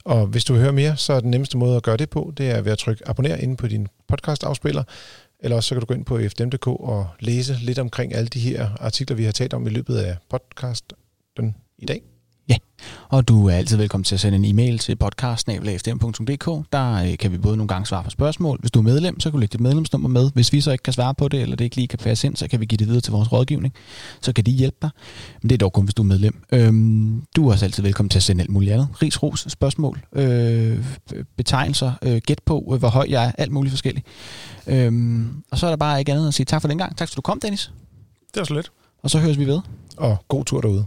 Og 0.06 0.28
hvis 0.28 0.46
du 0.46 0.54
vil 0.54 0.62
høre 0.62 0.74
mere, 0.74 0.98
så 0.98 1.14
er 1.14 1.20
den 1.20 1.32
nemmeste 1.32 1.58
måde 1.58 1.76
at 1.76 1.84
gøre 1.84 1.98
det 1.98 2.10
på, 2.10 2.34
det 2.38 2.52
er 2.52 2.62
ved 2.62 2.72
at 2.72 2.78
trykke 2.78 3.10
abonner 3.10 3.36
inde 3.36 3.58
på 3.58 3.68
din 3.68 3.88
podcast-afspiller, 4.08 4.84
eller 5.40 5.56
også 5.56 5.68
så 5.68 5.76
kan 5.76 5.80
du 5.80 5.86
gå 5.86 5.94
ind 5.94 6.06
på 6.06 6.18
fdm.dk 6.18 6.68
og 6.68 7.08
læse 7.20 7.54
lidt 7.54 7.80
omkring 7.80 8.16
alle 8.16 8.28
de 8.28 8.40
her 8.40 8.70
artikler, 8.80 9.18
vi 9.18 9.24
har 9.24 9.32
talt 9.32 9.54
om 9.54 9.68
i 9.68 9.70
løbet 9.70 9.98
af 9.98 10.18
podcasten 10.30 11.56
i 11.78 11.86
dag. 11.86 12.13
Og 13.10 13.28
du 13.28 13.48
er 13.48 13.54
altid 13.54 13.78
velkommen 13.78 14.04
til 14.04 14.16
at 14.16 14.20
sende 14.20 14.38
en 14.38 14.46
e-mail 14.46 14.80
til 14.80 14.96
podcast.fdm.dk. 14.96 16.72
Der 16.74 16.94
øh, 16.94 17.18
kan 17.18 17.32
vi 17.32 17.38
både 17.38 17.58
nogle 17.58 17.68
gange 17.68 17.86
svare 17.86 18.04
på 18.04 18.10
spørgsmål. 18.10 18.58
Hvis 18.60 18.72
du 18.72 18.80
er 18.80 18.84
medlem, 18.84 19.20
så 19.20 19.30
kan 19.30 19.32
du 19.32 19.40
lægge 19.40 19.52
dit 19.54 19.62
medlemsnummer 19.62 20.10
med. 20.10 20.32
Hvis 20.34 20.54
vi 20.54 20.62
så 20.62 20.72
ikke 20.72 20.82
kan 20.82 20.94
svare 20.94 21.16
på 21.16 21.28
det, 21.28 21.42
eller 21.42 21.56
det 21.56 21.66
ikke 21.66 21.76
lige 21.76 21.88
kan 21.88 22.00
passe 22.00 22.28
ind, 22.28 22.36
så 22.36 22.48
kan 22.48 22.60
vi 22.60 22.66
give 22.66 22.78
det 22.78 22.88
videre 22.88 23.02
til 23.02 23.12
vores 23.12 23.32
rådgivning. 23.32 23.74
Så 24.22 24.34
kan 24.34 24.46
de 24.46 24.52
hjælpe 24.52 24.78
dig. 24.82 24.90
Men 25.42 25.50
det 25.50 25.56
er 25.56 25.58
dog 25.58 25.74
kun, 25.74 25.84
hvis 25.84 25.94
du 25.94 26.02
er 26.02 26.08
medlem. 26.08 26.44
Øhm, 26.52 27.24
du 27.36 27.48
er 27.48 27.52
også 27.52 27.66
altid 27.66 27.84
velkommen 27.84 28.10
til 28.10 28.20
at 28.20 28.24
sende 28.24 28.42
alt 28.42 28.52
muligt 28.52 28.74
andet. 28.74 28.88
Ris, 29.02 29.24
ros, 29.24 29.46
spørgsmål, 29.50 30.02
øh, 30.16 30.86
betegnelser, 31.38 31.92
øh, 32.02 32.22
gæt 32.26 32.40
på, 32.46 32.72
øh, 32.74 32.80
hvor 32.80 32.90
høj 32.90 33.06
jeg 33.10 33.26
er, 33.26 33.32
alt 33.38 33.52
muligt 33.52 33.72
forskelligt. 33.72 34.08
Øhm, 34.68 35.44
og 35.52 35.58
så 35.58 35.66
er 35.66 35.70
der 35.70 35.78
bare 35.78 36.00
ikke 36.00 36.12
andet 36.12 36.28
at 36.28 36.34
sige 36.34 36.46
tak 36.46 36.62
for 36.62 36.68
den 36.68 36.78
gang. 36.78 36.98
Tak, 36.98 37.08
for 37.08 37.14
at 37.14 37.16
du 37.16 37.22
kom, 37.22 37.40
Dennis. 37.40 37.72
Det 38.34 38.40
var 38.40 38.44
så 38.44 38.54
lidt. 38.54 38.72
Og 39.04 39.10
så 39.10 39.20
høres 39.20 39.40
vi 39.40 39.48
ved. 39.48 39.60
Og 39.98 40.18
god 40.28 40.46
tur 40.46 40.62
derude. 40.62 40.86